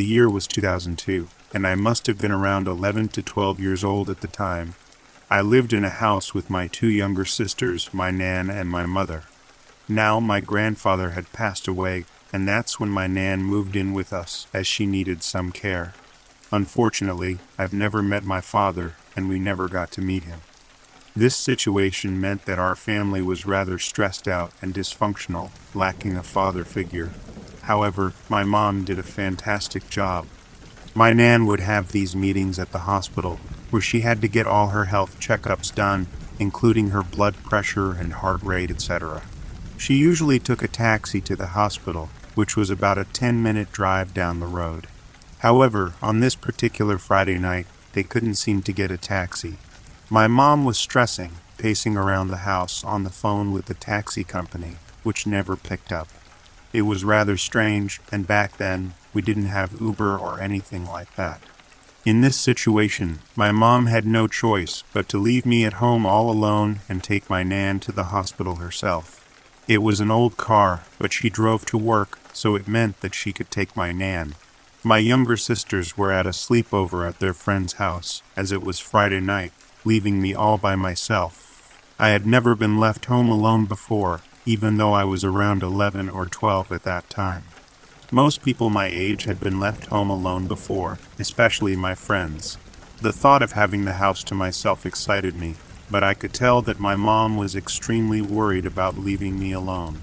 The 0.00 0.06
year 0.06 0.30
was 0.30 0.46
2002, 0.46 1.28
and 1.52 1.66
I 1.66 1.74
must 1.74 2.06
have 2.06 2.16
been 2.16 2.32
around 2.32 2.66
11 2.66 3.08
to 3.08 3.22
12 3.22 3.60
years 3.60 3.84
old 3.84 4.08
at 4.08 4.22
the 4.22 4.28
time. 4.28 4.74
I 5.28 5.42
lived 5.42 5.74
in 5.74 5.84
a 5.84 5.90
house 5.90 6.32
with 6.32 6.48
my 6.48 6.68
two 6.68 6.88
younger 6.88 7.26
sisters, 7.26 7.92
my 7.92 8.10
nan 8.10 8.48
and 8.48 8.70
my 8.70 8.86
mother. 8.86 9.24
Now 9.90 10.18
my 10.18 10.40
grandfather 10.40 11.10
had 11.10 11.34
passed 11.34 11.68
away, 11.68 12.06
and 12.32 12.48
that's 12.48 12.80
when 12.80 12.88
my 12.88 13.08
nan 13.08 13.42
moved 13.42 13.76
in 13.76 13.92
with 13.92 14.10
us 14.10 14.46
as 14.54 14.66
she 14.66 14.86
needed 14.86 15.22
some 15.22 15.52
care. 15.52 15.92
Unfortunately, 16.50 17.38
I've 17.58 17.74
never 17.74 18.00
met 18.00 18.24
my 18.24 18.40
father, 18.40 18.94
and 19.14 19.28
we 19.28 19.38
never 19.38 19.68
got 19.68 19.90
to 19.90 20.00
meet 20.00 20.24
him. 20.24 20.40
This 21.14 21.36
situation 21.36 22.18
meant 22.18 22.46
that 22.46 22.58
our 22.58 22.74
family 22.74 23.20
was 23.20 23.44
rather 23.44 23.78
stressed 23.78 24.26
out 24.26 24.52
and 24.62 24.72
dysfunctional, 24.72 25.50
lacking 25.74 26.16
a 26.16 26.22
father 26.22 26.64
figure. 26.64 27.10
However, 27.62 28.12
my 28.28 28.44
mom 28.44 28.84
did 28.84 28.98
a 28.98 29.02
fantastic 29.02 29.88
job. 29.90 30.26
My 30.94 31.12
nan 31.12 31.46
would 31.46 31.60
have 31.60 31.92
these 31.92 32.16
meetings 32.16 32.58
at 32.58 32.72
the 32.72 32.80
hospital 32.80 33.38
where 33.70 33.82
she 33.82 34.00
had 34.00 34.20
to 34.20 34.28
get 34.28 34.46
all 34.46 34.68
her 34.68 34.86
health 34.86 35.20
checkups 35.20 35.74
done, 35.74 36.08
including 36.38 36.90
her 36.90 37.02
blood 37.02 37.36
pressure 37.44 37.92
and 37.92 38.14
heart 38.14 38.42
rate, 38.42 38.70
etc. 38.70 39.22
She 39.76 39.94
usually 39.94 40.38
took 40.38 40.62
a 40.62 40.68
taxi 40.68 41.20
to 41.22 41.36
the 41.36 41.48
hospital, 41.48 42.10
which 42.34 42.56
was 42.56 42.70
about 42.70 42.98
a 42.98 43.04
10 43.04 43.42
minute 43.42 43.72
drive 43.72 44.12
down 44.12 44.40
the 44.40 44.46
road. 44.46 44.88
However, 45.38 45.94
on 46.02 46.20
this 46.20 46.34
particular 46.34 46.98
Friday 46.98 47.38
night, 47.38 47.66
they 47.92 48.02
couldn't 48.02 48.34
seem 48.34 48.62
to 48.62 48.72
get 48.72 48.90
a 48.90 48.98
taxi. 48.98 49.56
My 50.10 50.26
mom 50.26 50.64
was 50.64 50.76
stressing, 50.76 51.32
pacing 51.56 51.96
around 51.96 52.28
the 52.28 52.38
house 52.38 52.84
on 52.84 53.04
the 53.04 53.10
phone 53.10 53.52
with 53.52 53.66
the 53.66 53.74
taxi 53.74 54.24
company, 54.24 54.76
which 55.02 55.26
never 55.26 55.56
picked 55.56 55.92
up. 55.92 56.08
It 56.72 56.82
was 56.82 57.04
rather 57.04 57.36
strange, 57.36 58.00
and 58.12 58.26
back 58.26 58.56
then, 58.56 58.94
we 59.12 59.22
didn't 59.22 59.46
have 59.46 59.80
Uber 59.80 60.16
or 60.16 60.40
anything 60.40 60.86
like 60.86 61.14
that. 61.16 61.40
In 62.04 62.22
this 62.22 62.36
situation, 62.36 63.18
my 63.36 63.52
mom 63.52 63.86
had 63.86 64.06
no 64.06 64.26
choice 64.26 64.84
but 64.92 65.08
to 65.10 65.18
leave 65.18 65.44
me 65.44 65.64
at 65.64 65.74
home 65.74 66.06
all 66.06 66.30
alone 66.30 66.80
and 66.88 67.02
take 67.02 67.28
my 67.28 67.42
Nan 67.42 67.80
to 67.80 67.92
the 67.92 68.04
hospital 68.04 68.56
herself. 68.56 69.26
It 69.68 69.82
was 69.82 70.00
an 70.00 70.10
old 70.10 70.36
car, 70.36 70.84
but 70.98 71.12
she 71.12 71.28
drove 71.28 71.66
to 71.66 71.76
work, 71.76 72.18
so 72.32 72.54
it 72.54 72.66
meant 72.66 73.00
that 73.00 73.14
she 73.14 73.32
could 73.32 73.50
take 73.50 73.76
my 73.76 73.92
Nan. 73.92 74.34
My 74.82 74.96
younger 74.96 75.36
sisters 75.36 75.98
were 75.98 76.10
at 76.10 76.26
a 76.26 76.30
sleepover 76.30 77.06
at 77.06 77.18
their 77.18 77.34
friend's 77.34 77.74
house, 77.74 78.22
as 78.34 78.50
it 78.50 78.62
was 78.62 78.80
Friday 78.80 79.20
night, 79.20 79.52
leaving 79.84 80.22
me 80.22 80.32
all 80.32 80.56
by 80.56 80.76
myself. 80.76 81.78
I 81.98 82.08
had 82.08 82.26
never 82.26 82.54
been 82.54 82.78
left 82.78 83.04
home 83.04 83.28
alone 83.28 83.66
before, 83.66 84.22
even 84.46 84.76
though 84.76 84.92
I 84.92 85.04
was 85.04 85.24
around 85.24 85.62
11 85.62 86.08
or 86.08 86.26
12 86.26 86.72
at 86.72 86.82
that 86.84 87.08
time. 87.10 87.44
Most 88.12 88.42
people 88.42 88.70
my 88.70 88.86
age 88.86 89.24
had 89.24 89.38
been 89.38 89.60
left 89.60 89.86
home 89.86 90.10
alone 90.10 90.48
before, 90.48 90.98
especially 91.18 91.76
my 91.76 91.94
friends. 91.94 92.58
The 93.00 93.12
thought 93.12 93.42
of 93.42 93.52
having 93.52 93.84
the 93.84 93.94
house 93.94 94.24
to 94.24 94.34
myself 94.34 94.84
excited 94.84 95.36
me, 95.36 95.54
but 95.90 96.02
I 96.02 96.14
could 96.14 96.32
tell 96.32 96.60
that 96.62 96.80
my 96.80 96.96
mom 96.96 97.36
was 97.36 97.54
extremely 97.54 98.20
worried 98.20 98.66
about 98.66 98.98
leaving 98.98 99.38
me 99.38 99.52
alone. 99.52 100.00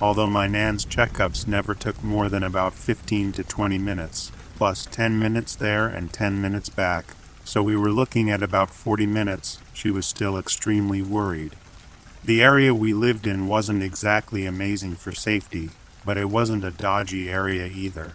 Although 0.00 0.26
my 0.26 0.46
Nan's 0.46 0.84
checkups 0.84 1.46
never 1.46 1.74
took 1.74 2.04
more 2.04 2.28
than 2.28 2.42
about 2.42 2.74
15 2.74 3.32
to 3.32 3.42
20 3.42 3.78
minutes, 3.78 4.30
plus 4.56 4.86
10 4.86 5.18
minutes 5.18 5.56
there 5.56 5.86
and 5.86 6.12
10 6.12 6.40
minutes 6.40 6.68
back, 6.68 7.14
so 7.44 7.62
we 7.62 7.76
were 7.76 7.90
looking 7.90 8.30
at 8.30 8.42
about 8.42 8.70
40 8.70 9.06
minutes, 9.06 9.58
she 9.72 9.90
was 9.90 10.04
still 10.04 10.36
extremely 10.36 11.00
worried. 11.00 11.56
The 12.26 12.42
area 12.42 12.74
we 12.74 12.92
lived 12.92 13.28
in 13.28 13.46
wasn't 13.46 13.84
exactly 13.84 14.46
amazing 14.46 14.96
for 14.96 15.12
safety, 15.12 15.70
but 16.04 16.18
it 16.18 16.28
wasn't 16.28 16.64
a 16.64 16.72
dodgy 16.72 17.30
area 17.30 17.66
either. 17.66 18.14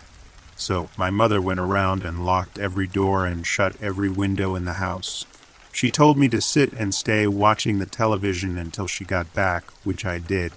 so 0.57 0.89
my 0.97 1.09
mother 1.09 1.41
went 1.41 1.61
around 1.61 2.03
and 2.03 2.25
locked 2.25 2.59
every 2.59 2.87
door 2.87 3.25
and 3.25 3.47
shut 3.47 3.81
every 3.81 4.09
window 4.09 4.53
in 4.53 4.65
the 4.65 4.73
house. 4.73 5.25
She 5.71 5.89
told 5.91 6.17
me 6.17 6.27
to 6.27 6.41
sit 6.41 6.73
and 6.73 6.93
stay 6.93 7.25
watching 7.25 7.79
the 7.79 7.85
television 7.85 8.57
until 8.57 8.85
she 8.85 9.05
got 9.05 9.33
back, 9.33 9.63
which 9.85 10.05
I 10.05 10.19
did. 10.19 10.51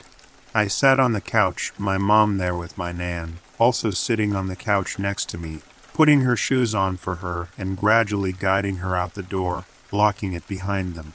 I 0.52 0.66
sat 0.66 0.98
on 0.98 1.12
the 1.12 1.20
couch, 1.20 1.72
my 1.78 1.96
mom 1.96 2.38
there 2.38 2.56
with 2.56 2.76
my 2.76 2.90
Nan, 2.90 3.38
also 3.60 3.90
sitting 3.90 4.34
on 4.34 4.48
the 4.48 4.56
couch 4.56 4.98
next 4.98 5.28
to 5.28 5.38
me, 5.38 5.60
putting 5.92 6.22
her 6.22 6.36
shoes 6.36 6.74
on 6.74 6.96
for 6.96 7.16
her 7.16 7.50
and 7.56 7.78
gradually 7.78 8.32
guiding 8.32 8.78
her 8.78 8.96
out 8.96 9.14
the 9.14 9.22
door, 9.22 9.64
locking 9.92 10.32
it 10.32 10.48
behind 10.48 10.96
them. 10.96 11.12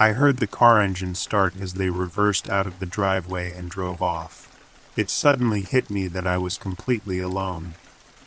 I 0.00 0.12
heard 0.12 0.36
the 0.36 0.46
car 0.46 0.80
engine 0.80 1.16
start 1.16 1.54
as 1.60 1.74
they 1.74 1.90
reversed 1.90 2.48
out 2.48 2.68
of 2.68 2.78
the 2.78 2.86
driveway 2.86 3.52
and 3.52 3.68
drove 3.68 4.00
off. 4.00 4.44
It 4.94 5.10
suddenly 5.10 5.62
hit 5.62 5.90
me 5.90 6.06
that 6.06 6.24
I 6.24 6.38
was 6.38 6.56
completely 6.56 7.18
alone. 7.18 7.74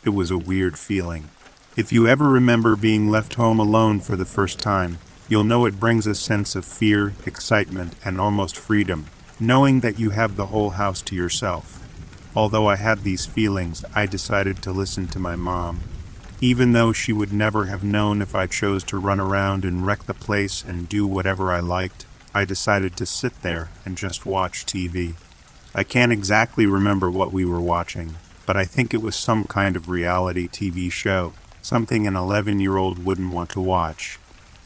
It 0.04 0.10
was 0.10 0.30
a 0.30 0.36
weird 0.36 0.78
feeling. 0.78 1.30
If 1.74 1.90
you 1.90 2.06
ever 2.06 2.28
remember 2.28 2.76
being 2.76 3.08
left 3.08 3.36
home 3.36 3.58
alone 3.58 4.00
for 4.00 4.16
the 4.16 4.26
first 4.26 4.58
time, 4.58 4.98
you'll 5.30 5.44
know 5.44 5.64
it 5.64 5.80
brings 5.80 6.06
a 6.06 6.14
sense 6.14 6.54
of 6.54 6.66
fear, 6.66 7.14
excitement, 7.24 7.94
and 8.04 8.20
almost 8.20 8.58
freedom, 8.58 9.06
knowing 9.40 9.80
that 9.80 9.98
you 9.98 10.10
have 10.10 10.36
the 10.36 10.48
whole 10.48 10.70
house 10.70 11.00
to 11.00 11.16
yourself. 11.16 11.82
Although 12.36 12.68
I 12.68 12.76
had 12.76 13.02
these 13.02 13.24
feelings, 13.24 13.82
I 13.94 14.04
decided 14.04 14.60
to 14.60 14.72
listen 14.72 15.06
to 15.08 15.18
my 15.18 15.36
mom. 15.36 15.80
Even 16.42 16.72
though 16.72 16.92
she 16.92 17.12
would 17.12 17.32
never 17.32 17.66
have 17.66 17.84
known 17.84 18.20
if 18.20 18.34
I 18.34 18.48
chose 18.48 18.82
to 18.84 18.98
run 18.98 19.20
around 19.20 19.64
and 19.64 19.86
wreck 19.86 20.06
the 20.06 20.12
place 20.12 20.64
and 20.64 20.88
do 20.88 21.06
whatever 21.06 21.52
I 21.52 21.60
liked, 21.60 22.04
I 22.34 22.44
decided 22.44 22.96
to 22.96 23.06
sit 23.06 23.42
there 23.42 23.70
and 23.84 23.96
just 23.96 24.26
watch 24.26 24.66
TV. 24.66 25.14
I 25.72 25.84
can't 25.84 26.10
exactly 26.10 26.66
remember 26.66 27.08
what 27.12 27.32
we 27.32 27.44
were 27.44 27.60
watching, 27.60 28.16
but 28.44 28.56
I 28.56 28.64
think 28.64 28.92
it 28.92 29.00
was 29.00 29.14
some 29.14 29.44
kind 29.44 29.76
of 29.76 29.88
reality 29.88 30.48
TV 30.48 30.90
show, 30.90 31.32
something 31.62 32.08
an 32.08 32.16
11 32.16 32.58
year 32.58 32.76
old 32.76 33.04
wouldn't 33.04 33.32
want 33.32 33.50
to 33.50 33.60
watch. 33.60 34.18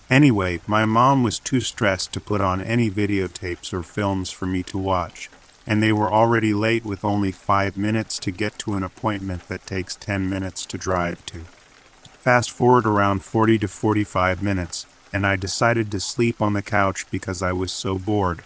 Anyway, 0.09 0.63
my 0.67 0.87
mom 0.87 1.23
was 1.23 1.39
too 1.39 1.61
stressed 1.61 2.11
to 2.15 2.21
put 2.21 2.41
on 2.41 2.63
any 2.63 2.91
videotapes 2.91 3.75
or 3.75 3.83
films 3.83 4.31
for 4.31 4.47
me 4.47 4.63
to 4.63 4.79
watch, 4.79 5.29
and 5.67 5.83
they 5.83 5.93
were 5.93 6.11
already 6.11 6.55
late 6.55 6.87
with 6.87 7.05
only 7.05 7.33
five 7.33 7.77
minutes 7.77 8.19
to 8.19 8.31
get 8.31 8.59
to 8.59 8.73
an 8.73 8.83
appointment 8.83 9.47
that 9.49 9.67
takes 9.67 9.95
10 9.95 10.31
minutes 10.31 10.65
to 10.65 10.79
drive 10.79 11.27
to. 11.27 11.45
Fast 12.27 12.51
forward 12.51 12.87
around 12.87 13.23
40 13.23 13.57
to 13.59 13.69
45 13.69 14.43
minutes, 14.43 14.85
and 15.13 15.25
I 15.25 15.37
decided 15.37 15.93
to 15.93 16.01
sleep 16.01 16.43
on 16.43 16.55
the 16.55 16.61
couch 16.61 17.07
because 17.09 17.41
I 17.41 17.53
was 17.53 17.71
so 17.71 18.01
bored. 18.01 18.43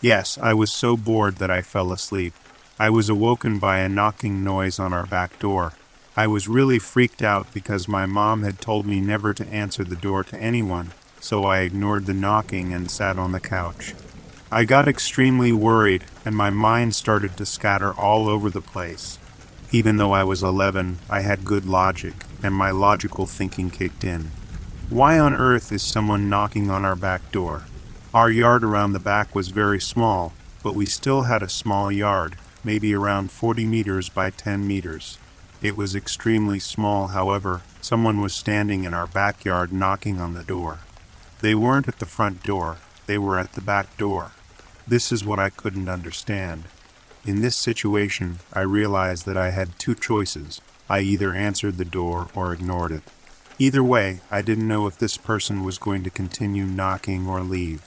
Yes, 0.00 0.38
I 0.38 0.54
was 0.54 0.72
so 0.72 0.96
bored 0.96 1.36
that 1.36 1.50
I 1.50 1.60
fell 1.60 1.92
asleep. 1.92 2.32
I 2.78 2.88
was 2.88 3.10
awoken 3.10 3.58
by 3.58 3.80
a 3.80 3.90
knocking 3.90 4.42
noise 4.42 4.78
on 4.78 4.94
our 4.94 5.04
back 5.04 5.38
door. 5.38 5.74
I 6.16 6.28
was 6.28 6.48
really 6.48 6.78
freaked 6.78 7.20
out 7.20 7.52
because 7.52 7.86
my 7.86 8.06
mom 8.06 8.42
had 8.42 8.58
told 8.58 8.86
me 8.86 9.02
never 9.02 9.34
to 9.34 9.46
answer 9.48 9.84
the 9.84 9.96
door 9.96 10.24
to 10.24 10.40
anyone, 10.40 10.92
so 11.20 11.44
I 11.44 11.58
ignored 11.58 12.06
the 12.06 12.14
knocking 12.14 12.72
and 12.72 12.90
sat 12.90 13.18
on 13.18 13.32
the 13.32 13.38
couch. 13.38 13.92
I 14.50 14.64
got 14.64 14.88
extremely 14.88 15.52
worried, 15.52 16.04
and 16.24 16.34
my 16.34 16.48
mind 16.48 16.94
started 16.94 17.36
to 17.36 17.44
scatter 17.44 17.92
all 17.92 18.30
over 18.30 18.48
the 18.48 18.62
place. 18.62 19.18
Even 19.72 19.98
though 19.98 20.12
I 20.12 20.24
was 20.24 20.42
11, 20.42 21.00
I 21.10 21.20
had 21.20 21.44
good 21.44 21.66
logic, 21.66 22.14
and 22.42 22.54
my 22.54 22.70
logical 22.70 23.26
thinking 23.26 23.70
kicked 23.70 24.04
in. 24.04 24.30
Why 24.88 25.18
on 25.18 25.34
earth 25.34 25.70
is 25.70 25.82
someone 25.82 26.28
knocking 26.28 26.70
on 26.70 26.84
our 26.84 26.96
back 26.96 27.30
door? 27.30 27.64
Our 28.12 28.30
yard 28.30 28.64
around 28.64 28.92
the 28.92 28.98
back 28.98 29.34
was 29.34 29.48
very 29.48 29.80
small, 29.80 30.32
but 30.62 30.74
we 30.74 30.86
still 30.86 31.22
had 31.22 31.42
a 31.42 31.48
small 31.48 31.92
yard, 31.92 32.36
maybe 32.64 32.94
around 32.94 33.30
40 33.30 33.66
meters 33.66 34.08
by 34.08 34.30
10 34.30 34.66
meters. 34.66 35.18
It 35.62 35.76
was 35.76 35.94
extremely 35.94 36.58
small, 36.58 37.08
however, 37.08 37.62
someone 37.80 38.20
was 38.20 38.34
standing 38.34 38.84
in 38.84 38.94
our 38.94 39.06
backyard 39.06 39.72
knocking 39.72 40.20
on 40.20 40.34
the 40.34 40.42
door. 40.42 40.80
They 41.40 41.54
weren't 41.54 41.88
at 41.88 41.98
the 41.98 42.06
front 42.06 42.42
door, 42.42 42.78
they 43.06 43.18
were 43.18 43.38
at 43.38 43.52
the 43.52 43.60
back 43.60 43.96
door. 43.96 44.32
This 44.88 45.12
is 45.12 45.24
what 45.24 45.38
I 45.38 45.50
couldn't 45.50 45.88
understand. 45.88 46.64
In 47.24 47.42
this 47.42 47.56
situation, 47.56 48.38
I 48.52 48.62
realized 48.62 49.26
that 49.26 49.36
I 49.36 49.50
had 49.50 49.78
two 49.78 49.94
choices. 49.94 50.60
I 50.90 51.00
either 51.02 51.32
answered 51.32 51.78
the 51.78 51.84
door 51.84 52.30
or 52.34 52.52
ignored 52.52 52.90
it. 52.90 53.04
Either 53.60 53.82
way, 53.82 54.22
I 54.28 54.42
didn't 54.42 54.66
know 54.66 54.88
if 54.88 54.98
this 54.98 55.16
person 55.16 55.62
was 55.62 55.78
going 55.78 56.02
to 56.02 56.10
continue 56.10 56.64
knocking 56.64 57.28
or 57.28 57.42
leave. 57.42 57.84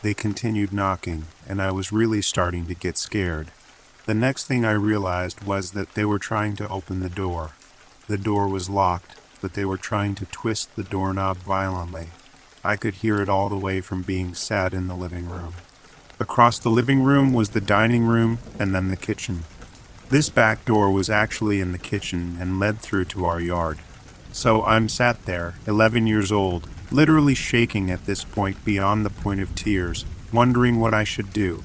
They 0.00 0.14
continued 0.14 0.72
knocking, 0.72 1.26
and 1.46 1.60
I 1.60 1.70
was 1.70 1.92
really 1.92 2.22
starting 2.22 2.64
to 2.68 2.74
get 2.74 2.96
scared. 2.96 3.50
The 4.06 4.14
next 4.14 4.46
thing 4.46 4.64
I 4.64 4.72
realized 4.72 5.44
was 5.44 5.72
that 5.72 5.92
they 5.92 6.06
were 6.06 6.18
trying 6.18 6.56
to 6.56 6.68
open 6.70 7.00
the 7.00 7.10
door. 7.10 7.50
The 8.08 8.16
door 8.16 8.48
was 8.48 8.70
locked, 8.70 9.16
but 9.42 9.52
they 9.52 9.66
were 9.66 9.76
trying 9.76 10.14
to 10.14 10.24
twist 10.24 10.74
the 10.76 10.82
doorknob 10.82 11.36
violently. 11.36 12.08
I 12.64 12.76
could 12.76 12.94
hear 12.94 13.20
it 13.20 13.28
all 13.28 13.50
the 13.50 13.58
way 13.58 13.82
from 13.82 14.00
being 14.00 14.32
sat 14.32 14.72
in 14.72 14.86
the 14.86 14.96
living 14.96 15.28
room. 15.28 15.52
Across 16.18 16.60
the 16.60 16.70
living 16.70 17.02
room 17.02 17.34
was 17.34 17.50
the 17.50 17.60
dining 17.60 18.04
room 18.04 18.38
and 18.58 18.74
then 18.74 18.88
the 18.88 18.96
kitchen. 18.96 19.44
This 20.10 20.28
back 20.28 20.64
door 20.64 20.90
was 20.90 21.08
actually 21.08 21.60
in 21.60 21.70
the 21.70 21.78
kitchen 21.78 22.36
and 22.40 22.58
led 22.58 22.80
through 22.80 23.04
to 23.06 23.26
our 23.26 23.40
yard. 23.40 23.78
So 24.32 24.64
I'm 24.64 24.88
sat 24.88 25.24
there, 25.24 25.54
11 25.68 26.08
years 26.08 26.32
old, 26.32 26.68
literally 26.90 27.36
shaking 27.36 27.92
at 27.92 28.06
this 28.06 28.24
point 28.24 28.64
beyond 28.64 29.06
the 29.06 29.10
point 29.10 29.40
of 29.40 29.54
tears, 29.54 30.04
wondering 30.32 30.80
what 30.80 30.92
I 30.92 31.04
should 31.04 31.32
do. 31.32 31.62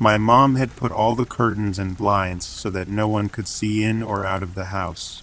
My 0.00 0.18
mom 0.18 0.56
had 0.56 0.74
put 0.74 0.90
all 0.90 1.14
the 1.14 1.24
curtains 1.24 1.78
and 1.78 1.96
blinds 1.96 2.44
so 2.44 2.70
that 2.70 2.88
no 2.88 3.06
one 3.06 3.28
could 3.28 3.46
see 3.46 3.84
in 3.84 4.02
or 4.02 4.26
out 4.26 4.42
of 4.42 4.56
the 4.56 4.66
house. 4.66 5.22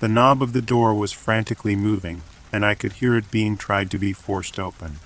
The 0.00 0.08
knob 0.08 0.42
of 0.42 0.54
the 0.54 0.62
door 0.62 0.94
was 0.94 1.12
frantically 1.12 1.76
moving, 1.76 2.22
and 2.50 2.64
I 2.64 2.74
could 2.74 2.94
hear 2.94 3.16
it 3.16 3.30
being 3.30 3.58
tried 3.58 3.90
to 3.90 3.98
be 3.98 4.14
forced 4.14 4.58
open. 4.58 5.00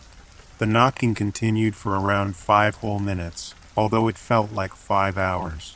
The 0.59 0.67
knocking 0.67 1.17
continued 1.17 1.75
for 1.75 1.99
around 1.99 2.37
five 2.37 2.77
whole 2.77 3.01
minutes, 3.01 3.57
although 3.77 4.07
it 4.07 4.17
felt 4.17 4.53
like 4.53 4.77
five 4.77 5.19
hours. 5.19 5.75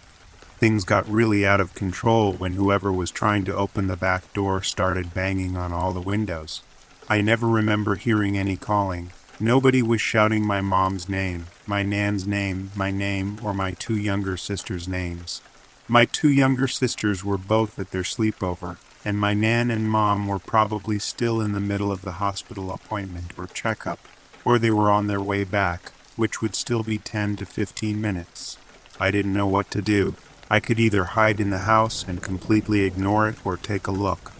Things 0.59 0.85
got 0.85 1.09
really 1.09 1.47
out 1.47 1.61
of 1.61 1.75
control 1.75 2.33
when 2.33 2.53
whoever 2.53 2.92
was 2.92 3.11
trying 3.11 3.45
to 3.45 3.55
open 3.55 3.87
the 3.87 3.97
back 3.97 4.33
door 4.33 4.62
started 4.62 5.14
banging 5.14 5.57
on 5.57 5.73
all 5.73 5.92
the 5.92 6.01
windows. 6.01 6.62
I 7.09 7.21
never 7.21 7.47
remember 7.47 7.95
hearing 7.95 8.37
any 8.37 8.57
calling. 8.57 9.12
Nobody 9.38 9.83
was 9.83 10.01
shouting 10.01 10.47
my 10.47 10.61
mom's 10.61 11.09
name, 11.09 11.47
my 11.66 11.83
Nan's 11.83 12.27
name, 12.27 12.71
my 12.75 12.90
name, 12.90 13.38
or 13.42 13.53
my 13.53 13.73
two 13.73 13.97
younger 13.97 14.37
sisters' 14.37 14.88
names. 14.88 15.42
My 15.88 16.05
two 16.05 16.31
younger 16.31 16.66
sisters 16.66 17.25
were 17.25 17.38
both 17.38 17.79
at 17.79 17.90
their 17.90 18.03
sleepover, 18.03 18.79
and 19.05 19.19
my 19.19 19.35
Nan 19.35 19.71
and 19.71 19.90
Mom 19.90 20.27
were 20.27 20.38
probably 20.38 20.99
still 20.99 21.40
in 21.40 21.53
the 21.53 21.61
middle 21.61 21.92
of 21.92 22.03
the 22.03 22.12
hospital 22.12 22.73
appointment 22.73 23.33
or 23.38 23.47
checkup 23.47 24.01
or 24.47 24.61
they 24.61 24.71
were 24.71 24.92
on 24.92 25.09
their 25.09 25.21
way 25.21 25.42
back, 25.42 25.90
which 26.14 26.40
would 26.40 26.55
still 26.55 26.85
be 26.85 26.99
10 26.99 27.35
to 27.35 27.45
15 27.45 28.01
minutes. 28.01 28.57
I 29.01 29.11
didn't 29.11 29.33
know 29.33 29.49
what 29.49 29.73
to 29.73 29.83
do. 29.83 30.14
I 30.49 30.61
could 30.61 30.79
either 30.79 31.05
hide 31.05 31.41
in 31.41 31.51
the 31.51 31.59
house 31.59 32.05
and 32.07 32.23
completely 32.23 32.83
ignore 32.83 33.29
it 33.29 33.37
or 33.45 33.57
take 33.57 33.87
a 33.87 33.93
look. 33.93 34.33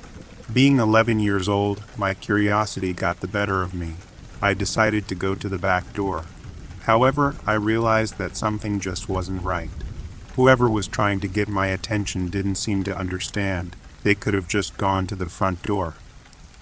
Being 0.53 0.79
11 0.79 1.19
years 1.19 1.49
old, 1.49 1.83
my 1.97 2.15
curiosity 2.15 2.93
got 2.93 3.21
the 3.21 3.27
better 3.27 3.63
of 3.63 3.75
me. 3.75 3.95
I 4.41 4.55
decided 4.55 5.09
to 5.09 5.17
go 5.17 5.35
to 5.35 5.49
the 5.49 5.59
back 5.59 5.93
door. 5.93 6.25
However, 6.83 7.35
I 7.45 7.55
realized 7.55 8.19
that 8.19 8.37
something 8.37 8.79
just 8.79 9.09
wasn't 9.09 9.43
right. 9.43 9.71
Whoever 10.37 10.71
was 10.71 10.87
trying 10.87 11.19
to 11.21 11.29
get 11.29 11.49
my 11.49 11.67
attention 11.69 12.29
didn't 12.29 12.55
seem 12.55 12.85
to 12.85 12.97
understand. 12.97 13.75
They 14.05 14.15
could 14.15 14.35
have 14.35 14.47
just 14.47 14.77
gone 14.77 15.09
to 15.09 15.17
the 15.17 15.27
front 15.27 15.63
door. 15.65 15.95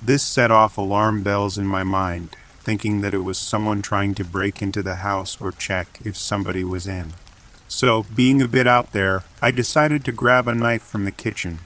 This 0.01 0.23
set 0.23 0.51
off 0.51 0.79
alarm 0.79 1.23
bells 1.23 1.59
in 1.59 1.67
my 1.67 1.85
mind, 1.85 2.37
thinking 2.61 3.03
that 3.03 3.13
it 3.13 3.19
was 3.19 3.37
someone 3.37 3.83
trying 3.83 4.15
to 4.15 4.25
break 4.25 4.63
into 4.63 4.83
the 4.83 4.97
house 4.97 5.39
or 5.39 5.53
check 5.53 5.99
if 6.05 6.17
somebody 6.17 6.65
was 6.65 6.87
in. 6.87 7.13
So, 7.77 8.05
being 8.15 8.41
a 8.41 8.47
bit 8.47 8.69
out 8.69 8.93
there, 8.93 9.25
I 9.43 9.51
decided 9.51 10.05
to 10.05 10.13
grab 10.13 10.47
a 10.47 10.55
knife 10.55 10.85
from 10.85 11.05
the 11.05 11.11
kitchen. 11.11 11.59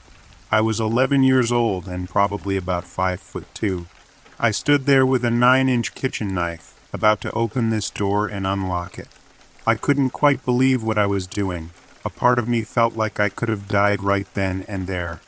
I 0.50 0.62
was 0.62 0.80
11 0.80 1.22
years 1.22 1.52
old 1.52 1.86
and 1.86 2.08
probably 2.08 2.56
about 2.56 2.86
5 2.86 3.20
foot 3.20 3.44
2. 3.52 3.84
I 4.40 4.50
stood 4.50 4.86
there 4.86 5.04
with 5.04 5.22
a 5.22 5.30
9 5.30 5.68
inch 5.68 5.94
kitchen 5.94 6.34
knife, 6.34 6.80
about 6.94 7.20
to 7.20 7.32
open 7.32 7.68
this 7.68 7.90
door 7.90 8.26
and 8.26 8.46
unlock 8.46 8.98
it. 8.98 9.08
I 9.66 9.74
couldn't 9.74 10.16
quite 10.16 10.46
believe 10.46 10.82
what 10.82 10.96
I 10.96 11.04
was 11.04 11.26
doing. 11.26 11.72
A 12.06 12.10
part 12.10 12.38
of 12.38 12.48
me 12.48 12.62
felt 12.62 12.96
like 12.96 13.20
I 13.20 13.28
could 13.28 13.50
have 13.50 13.68
died 13.68 14.02
right 14.02 14.32
then 14.32 14.64
and 14.66 14.86
there. 14.86 15.20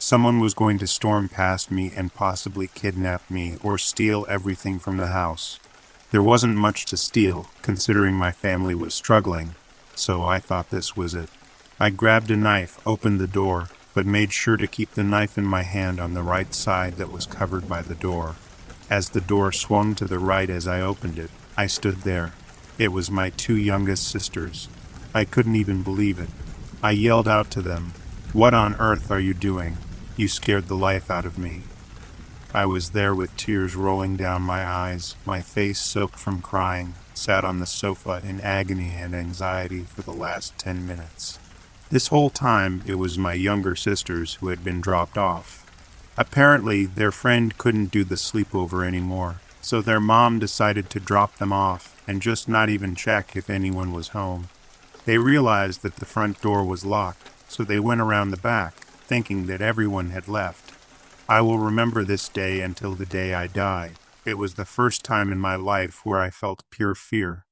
Someone 0.00 0.40
was 0.40 0.52
going 0.52 0.78
to 0.80 0.88
storm 0.88 1.28
past 1.28 1.70
me 1.70 1.92
and 1.94 2.12
possibly 2.12 2.66
kidnap 2.66 3.30
me 3.30 3.56
or 3.62 3.78
steal 3.78 4.26
everything 4.28 4.80
from 4.80 4.96
the 4.96 5.14
house. 5.14 5.60
There 6.10 6.24
wasn't 6.24 6.56
much 6.56 6.86
to 6.86 6.96
steal, 6.96 7.46
considering 7.62 8.16
my 8.16 8.32
family 8.32 8.74
was 8.74 8.94
struggling, 8.94 9.54
so 9.98 10.22
I 10.22 10.38
thought 10.38 10.70
this 10.70 10.96
was 10.96 11.14
it. 11.14 11.30
I 11.78 11.90
grabbed 11.90 12.30
a 12.30 12.36
knife, 12.36 12.80
opened 12.86 13.20
the 13.20 13.26
door, 13.26 13.68
but 13.94 14.06
made 14.06 14.32
sure 14.32 14.56
to 14.56 14.66
keep 14.66 14.92
the 14.92 15.04
knife 15.04 15.38
in 15.38 15.44
my 15.44 15.62
hand 15.62 16.00
on 16.00 16.14
the 16.14 16.22
right 16.22 16.52
side 16.54 16.94
that 16.94 17.12
was 17.12 17.26
covered 17.26 17.68
by 17.68 17.82
the 17.82 17.94
door. 17.94 18.36
As 18.90 19.10
the 19.10 19.20
door 19.20 19.52
swung 19.52 19.94
to 19.96 20.04
the 20.04 20.18
right 20.18 20.50
as 20.50 20.68
I 20.68 20.80
opened 20.80 21.18
it, 21.18 21.30
I 21.56 21.66
stood 21.66 21.98
there. 21.98 22.34
It 22.78 22.88
was 22.88 23.10
my 23.10 23.30
two 23.30 23.56
youngest 23.56 24.08
sisters. 24.08 24.68
I 25.14 25.24
couldn't 25.24 25.56
even 25.56 25.82
believe 25.82 26.18
it. 26.18 26.30
I 26.82 26.90
yelled 26.90 27.28
out 27.28 27.50
to 27.52 27.62
them, 27.62 27.92
What 28.32 28.52
on 28.52 28.74
earth 28.76 29.10
are 29.10 29.20
you 29.20 29.32
doing? 29.32 29.78
You 30.16 30.28
scared 30.28 30.68
the 30.68 30.76
life 30.76 31.10
out 31.10 31.24
of 31.24 31.38
me. 31.38 31.62
I 32.52 32.66
was 32.66 32.90
there 32.90 33.14
with 33.14 33.36
tears 33.36 33.74
rolling 33.74 34.16
down 34.16 34.42
my 34.42 34.64
eyes, 34.64 35.16
my 35.24 35.40
face 35.40 35.80
soaked 35.80 36.18
from 36.18 36.40
crying, 36.40 36.94
sat 37.14 37.44
on 37.44 37.60
the 37.60 37.66
sofa 37.66 38.20
in 38.26 38.40
agony 38.40 38.92
and 38.96 39.14
anxiety 39.14 39.80
for 39.80 40.02
the 40.02 40.12
last 40.12 40.58
ten 40.58 40.86
minutes. 40.86 41.38
This 41.90 42.08
whole 42.08 42.30
time, 42.30 42.82
it 42.86 42.96
was 42.96 43.16
my 43.16 43.34
younger 43.34 43.76
sisters 43.76 44.34
who 44.34 44.48
had 44.48 44.64
been 44.64 44.80
dropped 44.80 45.16
off. 45.16 45.60
Apparently, 46.16 46.86
their 46.86 47.12
friend 47.12 47.56
couldn't 47.58 47.90
do 47.90 48.04
the 48.04 48.14
sleepover 48.14 48.86
anymore, 48.86 49.40
so 49.60 49.80
their 49.80 50.00
mom 50.00 50.38
decided 50.38 50.90
to 50.90 51.00
drop 51.00 51.36
them 51.36 51.52
off 51.52 52.00
and 52.06 52.22
just 52.22 52.48
not 52.48 52.68
even 52.68 52.94
check 52.94 53.34
if 53.34 53.48
anyone 53.48 53.92
was 53.92 54.08
home. 54.08 54.48
They 55.04 55.18
realized 55.18 55.82
that 55.82 55.96
the 55.96 56.06
front 56.06 56.40
door 56.40 56.64
was 56.64 56.84
locked, 56.84 57.30
so 57.48 57.64
they 57.64 57.78
went 57.78 58.00
around 58.00 58.30
the 58.30 58.36
back, 58.36 58.74
thinking 59.06 59.46
that 59.46 59.60
everyone 59.60 60.10
had 60.10 60.28
left. 60.28 60.72
I 61.28 61.40
will 61.40 61.58
remember 61.58 62.04
this 62.04 62.28
day 62.28 62.60
until 62.60 62.94
the 62.94 63.06
day 63.06 63.34
I 63.34 63.46
die. 63.46 63.92
It 64.26 64.38
was 64.38 64.54
the 64.54 64.64
first 64.64 65.04
time 65.04 65.30
in 65.30 65.38
my 65.38 65.54
life 65.54 66.00
where 66.06 66.18
I 66.18 66.30
felt 66.30 66.64
pure 66.70 66.94
fear. 66.94 67.44